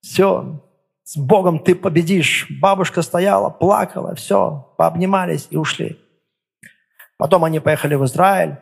Все, 0.00 0.62
с 1.02 1.16
Богом 1.16 1.58
ты 1.58 1.74
победишь. 1.74 2.46
Бабушка 2.60 3.02
стояла, 3.02 3.50
плакала, 3.50 4.14
все, 4.14 4.72
пообнимались 4.76 5.48
и 5.50 5.56
ушли. 5.56 5.98
Потом 7.16 7.44
они 7.44 7.60
поехали 7.60 7.94
в 7.94 8.04
Израиль. 8.04 8.58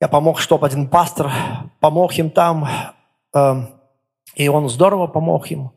Я 0.00 0.08
помог, 0.08 0.40
чтобы 0.40 0.66
один 0.66 0.88
пастор 0.88 1.30
помог 1.80 2.12
им 2.14 2.30
там, 2.30 2.68
э, 3.34 3.54
и 4.34 4.48
он 4.48 4.68
здорово 4.68 5.06
помог 5.06 5.50
им. 5.50 5.72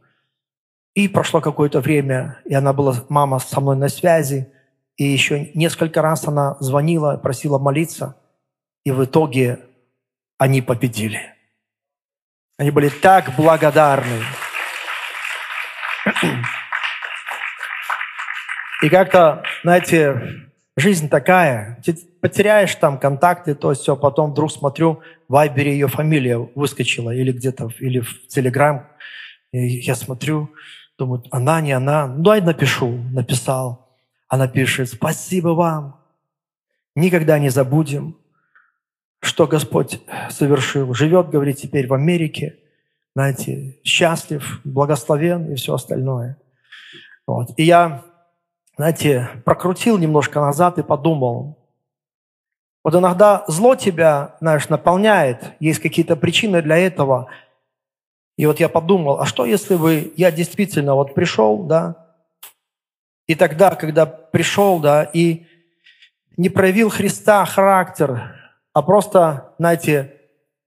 И 0.93 1.07
прошло 1.07 1.39
какое-то 1.39 1.79
время, 1.79 2.41
и 2.45 2.53
она 2.53 2.73
была, 2.73 2.95
мама 3.07 3.39
со 3.39 3.61
мной 3.61 3.77
на 3.77 3.87
связи, 3.87 4.51
и 4.97 5.05
еще 5.05 5.51
несколько 5.53 6.01
раз 6.01 6.27
она 6.27 6.57
звонила, 6.59 7.15
просила 7.17 7.57
молиться, 7.57 8.17
и 8.83 8.91
в 8.91 9.05
итоге 9.05 9.59
они 10.37 10.61
победили. 10.61 11.33
Они 12.57 12.71
были 12.71 12.89
так 12.89 13.35
благодарны. 13.37 14.21
И 18.83 18.89
как-то, 18.89 19.43
знаете, 19.63 20.49
жизнь 20.75 21.07
такая, 21.07 21.81
потеряешь 22.21 22.75
там 22.75 22.99
контакты, 22.99 23.55
то 23.55 23.73
все, 23.73 23.95
потом 23.95 24.31
вдруг 24.31 24.51
смотрю, 24.51 25.01
в 25.29 25.33
Вайбере 25.33 25.71
ее 25.71 25.87
фамилия 25.87 26.37
выскочила, 26.37 27.11
или 27.11 27.31
где-то, 27.31 27.69
или 27.79 27.99
в 27.99 28.27
Телеграм, 28.27 28.87
и 29.51 29.67
я 29.67 29.95
смотрю, 29.95 30.49
Думаю, 30.97 31.23
она, 31.31 31.61
не 31.61 31.71
она. 31.71 32.07
Ну, 32.07 32.23
дай 32.23 32.41
напишу. 32.41 32.99
Написал. 33.11 33.89
Она 34.27 34.47
пишет, 34.47 34.89
спасибо 34.89 35.49
вам. 35.49 35.99
Никогда 36.95 37.39
не 37.39 37.49
забудем, 37.49 38.17
что 39.21 39.47
Господь 39.47 40.01
совершил. 40.29 40.93
Живет, 40.93 41.29
говорит, 41.29 41.57
теперь 41.57 41.87
в 41.87 41.93
Америке. 41.93 42.57
Знаете, 43.15 43.79
счастлив, 43.83 44.61
благословен 44.63 45.51
и 45.51 45.55
все 45.55 45.73
остальное. 45.73 46.37
Вот. 47.27 47.49
И 47.57 47.63
я, 47.63 48.03
знаете, 48.77 49.29
прокрутил 49.43 49.97
немножко 49.97 50.39
назад 50.39 50.77
и 50.77 50.83
подумал, 50.83 51.57
вот 52.83 52.95
иногда 52.95 53.43
зло 53.47 53.75
тебя, 53.75 54.37
знаешь, 54.39 54.69
наполняет, 54.69 55.53
есть 55.59 55.79
какие-то 55.79 56.15
причины 56.15 56.61
для 56.61 56.77
этого– 56.77 57.27
и 58.41 58.45
вот 58.47 58.59
я 58.59 58.69
подумал, 58.69 59.19
а 59.19 59.27
что 59.27 59.45
если 59.45 59.75
бы 59.75 60.13
я 60.17 60.31
действительно 60.31 60.95
вот 60.95 61.13
пришел, 61.13 61.61
да, 61.61 62.07
и 63.27 63.35
тогда, 63.35 63.75
когда 63.75 64.07
пришел, 64.07 64.79
да, 64.79 65.03
и 65.03 65.45
не 66.37 66.49
проявил 66.49 66.89
Христа 66.89 67.45
характер, 67.45 68.33
а 68.73 68.81
просто, 68.81 69.53
знаете, 69.59 70.15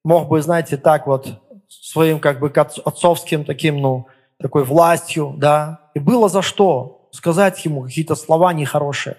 мог 0.04 0.28
бы, 0.28 0.40
знаете, 0.40 0.76
так 0.76 1.08
вот 1.08 1.42
своим 1.68 2.20
как 2.20 2.38
бы 2.38 2.48
отцовским 2.48 3.44
таким, 3.44 3.78
ну, 3.78 4.06
такой 4.38 4.62
властью, 4.62 5.34
да, 5.36 5.90
и 5.94 5.98
было 5.98 6.28
за 6.28 6.42
что 6.42 7.08
сказать 7.10 7.64
ему 7.64 7.82
какие-то 7.82 8.14
слова 8.14 8.52
нехорошие 8.52 9.16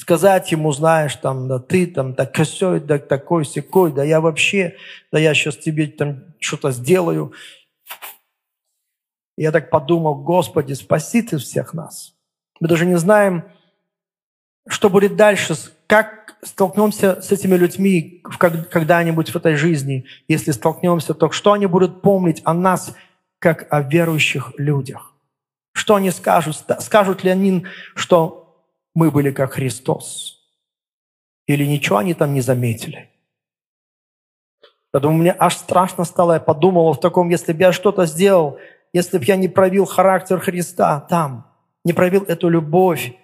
сказать 0.00 0.50
ему, 0.50 0.72
знаешь, 0.72 1.14
там, 1.16 1.46
да 1.46 1.58
ты 1.58 1.86
там, 1.86 2.14
да 2.14 2.24
косой, 2.24 2.80
да 2.80 2.98
такой, 2.98 3.44
секой, 3.44 3.92
да 3.92 4.02
я 4.02 4.20
вообще, 4.20 4.76
да 5.12 5.18
я 5.18 5.34
сейчас 5.34 5.58
тебе 5.58 5.86
там 5.88 6.24
что-то 6.38 6.70
сделаю. 6.70 7.32
Я 9.36 9.52
так 9.52 9.68
подумал, 9.68 10.14
Господи, 10.14 10.72
спаси 10.72 11.20
ты 11.22 11.36
всех 11.36 11.74
нас. 11.74 12.14
Мы 12.60 12.68
даже 12.68 12.86
не 12.86 12.96
знаем, 12.96 13.44
что 14.66 14.88
будет 14.88 15.16
дальше, 15.16 15.54
как 15.86 16.36
столкнемся 16.42 17.20
с 17.20 17.30
этими 17.30 17.56
людьми 17.56 18.22
когда-нибудь 18.70 19.30
в 19.30 19.36
этой 19.36 19.56
жизни. 19.56 20.06
Если 20.28 20.52
столкнемся, 20.52 21.12
то 21.12 21.30
что 21.30 21.52
они 21.52 21.66
будут 21.66 22.00
помнить 22.00 22.40
о 22.44 22.54
нас, 22.54 22.94
как 23.38 23.66
о 23.70 23.82
верующих 23.82 24.52
людях? 24.56 25.14
Что 25.72 25.96
они 25.96 26.10
скажут? 26.10 26.56
Скажут 26.80 27.22
ли 27.22 27.30
они, 27.30 27.66
что 27.94 28.39
мы 29.00 29.10
были 29.10 29.30
как 29.30 29.54
Христос. 29.54 30.38
Или 31.46 31.64
ничего 31.64 31.96
они 31.96 32.12
там 32.12 32.34
не 32.34 32.42
заметили. 32.42 33.08
Поэтому 34.90 35.16
мне 35.16 35.34
аж 35.38 35.56
страшно 35.56 36.04
стало, 36.04 36.34
я 36.34 36.40
подумал 36.40 36.92
в 36.92 37.00
таком, 37.00 37.30
если 37.30 37.54
бы 37.54 37.60
я 37.60 37.72
что-то 37.72 38.04
сделал, 38.04 38.58
если 38.92 39.16
бы 39.16 39.24
я 39.24 39.36
не 39.36 39.48
проявил 39.48 39.86
характер 39.86 40.38
Христа 40.38 41.00
там, 41.00 41.50
не 41.82 41.94
проявил 41.94 42.24
эту 42.24 42.50
любовь, 42.50 43.14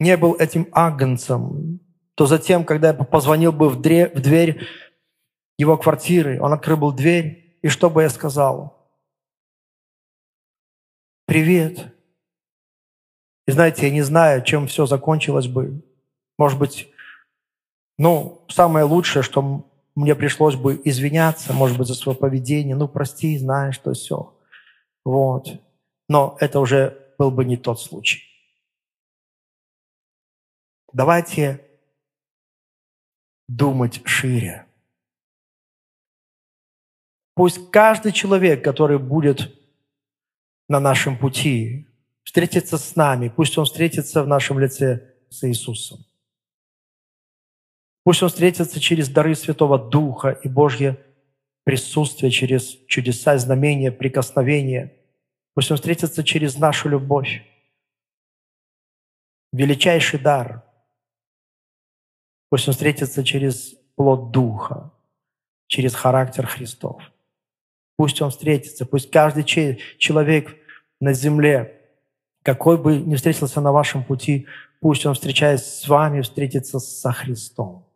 не 0.00 0.16
был 0.16 0.34
этим 0.34 0.66
агнцем, 0.72 1.80
то 2.14 2.24
затем, 2.24 2.64
когда 2.64 2.88
я 2.88 2.94
позвонил 2.94 3.52
бы 3.52 3.68
в 3.68 3.82
дверь, 3.82 4.10
в 4.16 4.22
дверь 4.22 4.66
его 5.58 5.76
квартиры, 5.76 6.40
он 6.40 6.54
открыл 6.54 6.78
бы 6.78 6.94
дверь, 6.94 7.58
и 7.60 7.68
что 7.68 7.90
бы 7.90 8.02
я 8.04 8.08
сказал? 8.08 8.88
«Привет, 11.26 11.97
и 13.48 13.50
знаете, 13.50 13.86
я 13.86 13.90
не 13.90 14.02
знаю, 14.02 14.44
чем 14.44 14.66
все 14.66 14.84
закончилось 14.84 15.46
бы. 15.46 15.82
Может 16.36 16.58
быть, 16.58 16.92
ну, 17.96 18.44
самое 18.50 18.84
лучшее, 18.84 19.22
что 19.22 19.66
мне 19.94 20.14
пришлось 20.14 20.54
бы 20.54 20.78
извиняться, 20.84 21.54
может 21.54 21.78
быть, 21.78 21.88
за 21.88 21.94
свое 21.94 22.16
поведение. 22.16 22.76
Ну, 22.76 22.88
прости, 22.88 23.38
знаешь, 23.38 23.74
что 23.74 23.94
все. 23.94 24.38
Вот. 25.02 25.48
Но 26.10 26.36
это 26.40 26.60
уже 26.60 27.14
был 27.16 27.30
бы 27.30 27.46
не 27.46 27.56
тот 27.56 27.80
случай. 27.80 28.20
Давайте 30.92 31.66
думать 33.48 34.02
шире. 34.04 34.66
Пусть 37.34 37.70
каждый 37.70 38.12
человек, 38.12 38.62
который 38.62 38.98
будет 38.98 39.58
на 40.68 40.80
нашем 40.80 41.16
пути, 41.16 41.87
встретиться 42.28 42.76
с 42.76 42.94
нами. 42.94 43.32
Пусть 43.34 43.56
Он 43.56 43.64
встретится 43.64 44.22
в 44.22 44.26
нашем 44.26 44.58
лице 44.58 45.14
с 45.30 45.48
Иисусом. 45.48 46.04
Пусть 48.04 48.22
Он 48.22 48.28
встретится 48.28 48.78
через 48.80 49.08
дары 49.08 49.34
Святого 49.34 49.78
Духа 49.78 50.32
и 50.44 50.46
Божье 50.46 51.02
присутствие, 51.64 52.30
через 52.30 52.76
чудеса, 52.86 53.38
знамения, 53.38 53.90
прикосновения. 53.90 54.92
Пусть 55.54 55.70
Он 55.70 55.78
встретится 55.78 56.22
через 56.22 56.58
нашу 56.58 56.90
любовь. 56.90 57.42
Величайший 59.54 60.20
дар. 60.20 60.62
Пусть 62.50 62.68
Он 62.68 62.74
встретится 62.74 63.24
через 63.24 63.74
плод 63.96 64.32
Духа, 64.32 64.92
через 65.66 65.94
характер 65.94 66.46
Христов. 66.46 67.02
Пусть 67.96 68.20
Он 68.20 68.30
встретится, 68.30 68.84
пусть 68.84 69.10
каждый 69.10 69.44
человек 69.44 70.54
на 71.00 71.14
земле 71.14 71.77
какой 72.48 72.78
бы 72.78 72.96
ни 72.96 73.14
встретился 73.14 73.60
на 73.60 73.72
вашем 73.72 74.02
пути, 74.02 74.46
пусть 74.80 75.04
он, 75.04 75.12
встречаясь 75.12 75.60
с 75.66 75.86
вами, 75.86 76.22
встретится 76.22 76.78
со 76.78 77.12
Христом. 77.12 77.86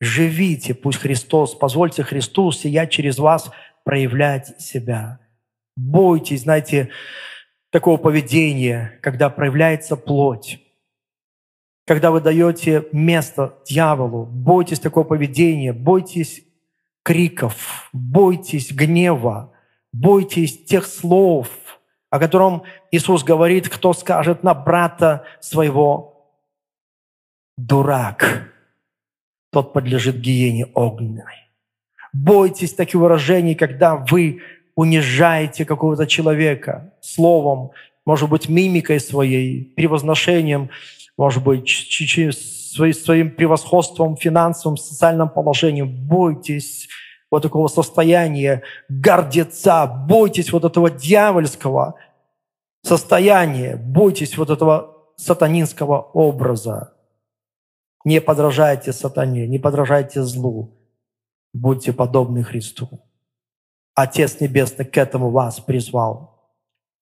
Живите, 0.00 0.72
пусть 0.72 1.00
Христос, 1.00 1.54
позвольте 1.54 2.04
Христу 2.04 2.50
сиять 2.52 2.90
через 2.90 3.18
вас, 3.18 3.50
проявлять 3.84 4.58
себя. 4.62 5.18
Бойтесь, 5.76 6.44
знаете, 6.44 6.88
такого 7.68 7.98
поведения, 7.98 8.98
когда 9.02 9.28
проявляется 9.28 9.96
плоть, 9.96 10.58
когда 11.86 12.10
вы 12.10 12.22
даете 12.22 12.86
место 12.92 13.58
дьяволу, 13.66 14.24
бойтесь 14.24 14.80
такого 14.80 15.04
поведения, 15.04 15.74
бойтесь 15.74 16.44
криков, 17.02 17.90
бойтесь 17.92 18.72
гнева, 18.72 19.52
бойтесь 19.92 20.64
тех 20.64 20.86
слов, 20.86 21.50
о 22.16 22.18
котором 22.18 22.62
Иисус 22.90 23.22
говорит, 23.24 23.68
кто 23.68 23.92
скажет 23.92 24.42
на 24.42 24.54
брата 24.54 25.24
своего 25.40 26.32
«дурак», 27.58 28.50
тот 29.52 29.74
подлежит 29.74 30.16
гиене 30.16 30.66
огненной. 30.72 31.50
Бойтесь 32.14 32.72
таких 32.72 32.94
выражений, 32.94 33.54
когда 33.54 33.96
вы 33.96 34.40
унижаете 34.74 35.66
какого-то 35.66 36.06
человека 36.06 36.94
словом, 37.02 37.72
может 38.06 38.30
быть, 38.30 38.48
мимикой 38.48 38.98
своей, 38.98 39.64
превозношением, 39.76 40.70
может 41.18 41.44
быть, 41.44 41.68
своим 41.68 43.30
превосходством, 43.30 44.16
финансовым, 44.16 44.78
социальным 44.78 45.28
положением. 45.28 45.88
Бойтесь 46.06 46.88
вот 47.30 47.42
такого 47.42 47.68
состояния 47.68 48.62
гордеца, 48.88 49.86
бойтесь 49.86 50.52
вот 50.52 50.64
этого 50.64 50.90
дьявольского 50.90 51.96
состояния, 52.86 53.76
бойтесь 53.76 54.36
вот 54.36 54.50
этого 54.50 55.12
сатанинского 55.16 56.00
образа. 56.00 56.94
Не 58.04 58.20
подражайте 58.20 58.92
сатане, 58.92 59.46
не 59.48 59.58
подражайте 59.58 60.22
злу. 60.22 60.78
Будьте 61.52 61.92
подобны 61.92 62.44
Христу. 62.44 62.88
Отец 63.94 64.40
Небесный 64.40 64.84
к 64.84 64.96
этому 64.98 65.30
вас 65.30 65.58
призвал, 65.58 66.54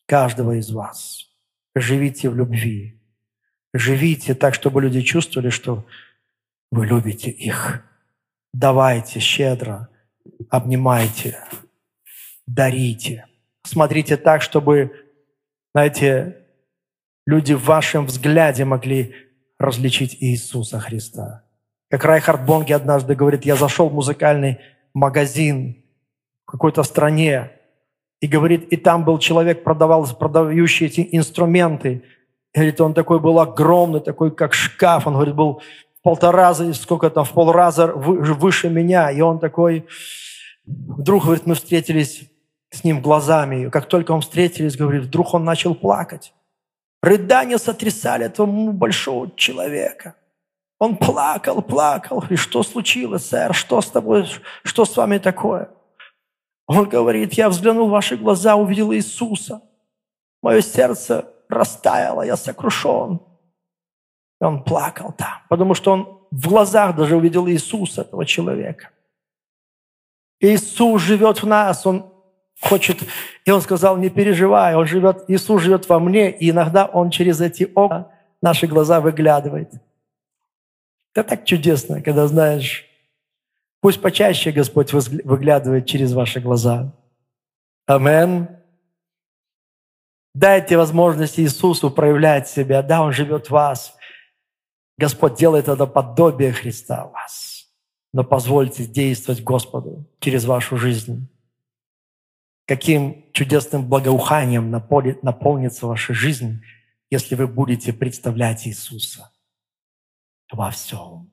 каждого 0.07 0.53
из 0.59 0.70
вас. 0.70 1.26
Живите 1.74 2.30
в 2.30 2.37
любви. 2.37 3.03
Живите 3.74 4.35
так, 4.35 4.55
чтобы 4.55 4.80
люди 4.80 5.03
чувствовали, 5.03 5.51
что 5.51 5.85
вы 6.70 6.87
любите 6.87 7.30
их. 7.30 7.82
Давайте 8.53 9.18
щедро, 9.18 9.89
обнимайте, 10.49 11.41
дарите. 12.47 13.26
Смотрите 13.64 14.16
так, 14.16 14.43
чтобы, 14.43 14.93
знаете, 15.75 16.37
люди 17.27 17.53
в 17.53 17.64
вашем 17.64 18.07
взгляде 18.07 18.64
могли 18.64 19.12
различить 19.59 20.16
Иисуса 20.20 20.79
Христа. 20.79 21.43
Как 21.91 22.05
Райхард 22.05 22.47
Бонги 22.47 22.72
однажды 22.72 23.16
говорит, 23.16 23.45
я 23.45 23.57
зашел 23.57 23.89
в 23.89 23.95
музыкальный 23.95 24.59
магазин, 24.95 25.83
в 26.47 26.53
какой-то 26.53 26.85
стране, 26.85 27.51
и 28.20 28.29
говорит, 28.29 28.68
и 28.72 28.77
там 28.77 29.05
был 29.05 29.18
человек, 29.18 29.64
продавал, 29.64 30.07
продающий 30.16 30.87
эти 30.87 31.09
инструменты. 31.11 32.05
И 32.53 32.59
говорит, 32.59 32.81
он 32.81 32.95
такой 32.95 33.18
был 33.18 33.41
огромный, 33.41 34.01
такой 34.01 34.31
как 34.31 34.55
шкаф. 34.55 35.09
Он 35.09 35.14
говорит, 35.14 35.35
был 35.35 35.61
в 35.99 36.03
полтора 36.03 36.39
раза, 36.39 36.72
сколько 36.75 37.11
там, 37.11 37.25
в 37.25 37.33
полраза 37.33 37.89
выше 37.89 38.70
меня. 38.70 39.11
И 39.11 39.20
он 39.20 39.41
такой, 39.41 39.87
вдруг, 40.64 41.25
говорит, 41.25 41.47
мы 41.47 41.57
встретились 41.57 42.31
с 42.75 42.85
ним 42.85 43.01
глазами. 43.01 43.66
И 43.66 43.70
как 43.70 43.87
только 43.87 44.12
он 44.12 44.20
встретились, 44.20 44.77
говорит, 44.77 45.05
вдруг 45.05 45.35
он 45.35 45.45
начал 45.45 45.75
плакать. 45.75 46.35
Рыдания 47.03 47.59
сотрясали 47.59 48.27
этого 48.27 48.47
большого 48.72 49.31
человека. 49.37 50.14
Он 50.79 50.97
плакал, 50.97 51.62
плакал. 51.62 52.25
И 52.31 52.37
что 52.37 52.62
случилось, 52.62 53.27
сэр? 53.27 53.55
Что 53.55 53.81
с 53.81 53.91
тобой? 53.91 54.27
Что 54.62 54.85
с 54.85 54.97
вами 54.97 55.18
такое? 55.18 55.70
Он 56.66 56.89
говорит, 56.89 57.35
я 57.35 57.49
взглянул 57.49 57.89
в 57.89 57.93
ваши 57.93 58.16
глаза, 58.16 58.57
увидел 58.57 58.93
Иисуса. 58.93 59.62
Мое 60.43 60.62
сердце 60.62 61.29
растаяло, 61.49 62.22
я 62.22 62.37
сокрушен. 62.37 63.20
И 64.41 64.45
он 64.45 64.64
плакал 64.64 65.12
там, 65.16 65.43
потому 65.49 65.75
что 65.75 65.93
он 65.93 66.27
в 66.31 66.49
глазах 66.49 66.97
даже 66.97 67.16
увидел 67.16 67.47
Иисуса, 67.49 68.03
этого 68.03 68.27
человека. 68.27 68.91
Иисус 70.41 71.01
живет 71.01 71.43
в 71.43 71.47
нас, 71.47 71.87
Он 71.87 72.12
хочет, 72.65 72.99
и 73.45 73.51
Он 73.51 73.61
сказал, 73.61 73.97
не 73.97 74.11
переживай, 74.11 74.75
Он 74.75 74.87
живет, 74.87 75.25
Иисус 75.29 75.62
живет 75.62 75.89
во 75.89 76.01
мне, 76.01 76.31
и 76.31 76.51
иногда 76.51 76.87
Он 76.87 77.11
через 77.11 77.41
эти 77.41 77.71
окна 77.75 78.11
наши 78.43 78.67
глаза 78.67 79.01
выглядывает. 79.01 79.71
Это 81.15 81.31
так 81.31 81.45
чудесно, 81.45 82.03
когда 82.03 82.27
знаешь, 82.27 82.91
Пусть 83.85 84.01
почаще 84.01 84.51
Господь 84.51 84.95
выглядывает 84.95 85.85
через 85.85 86.15
ваши 86.15 86.41
глаза. 86.41 86.91
Амен. 87.85 88.49
Дайте 90.35 90.79
возможность 90.79 91.39
Иисусу 91.39 91.91
проявлять 91.91 92.49
себя. 92.49 92.81
Да, 92.81 93.03
Он 93.03 93.12
живет 93.12 93.49
в 93.49 93.51
вас. 93.51 93.95
Господь 94.97 95.35
делает 95.35 95.69
это 95.69 95.85
подобие 95.85 96.53
Христа 96.53 97.05
в 97.05 97.12
вас. 97.12 97.67
Но 98.15 98.25
позвольте 98.25 98.87
действовать 98.87 99.43
Господу 99.43 100.07
через 100.19 100.47
вашу 100.47 100.79
жизнь. 100.79 101.29
Каким 102.67 103.27
чудесным 103.33 103.87
благоуханием 103.89 104.71
наполнится 104.71 105.87
ваша 105.87 106.15
жизнь, 106.15 106.62
если 107.11 107.35
вы 107.35 107.47
будете 107.47 107.93
представлять 107.93 108.67
Иисуса 108.67 109.31
во 110.51 110.71
всем. 110.71 111.31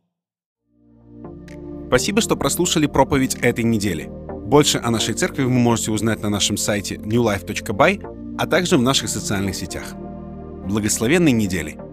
Спасибо, 1.88 2.22
что 2.22 2.36
прослушали 2.36 2.86
проповедь 2.88 3.36
этой 3.36 3.64
недели. 3.64 4.10
Больше 4.46 4.80
о 4.80 4.92
нашей 4.92 5.14
церкви 5.14 5.44
вы 5.44 5.52
можете 5.52 5.92
узнать 5.92 6.22
на 6.22 6.30
нашем 6.30 6.58
сайте 6.58 6.96
newlife.by, 6.96 8.36
а 8.38 8.48
также 8.48 8.78
в 8.78 8.82
наших 8.82 9.10
социальных 9.10 9.56
сетях. 9.56 9.94
Благословенной 10.66 11.32
недели! 11.32 11.91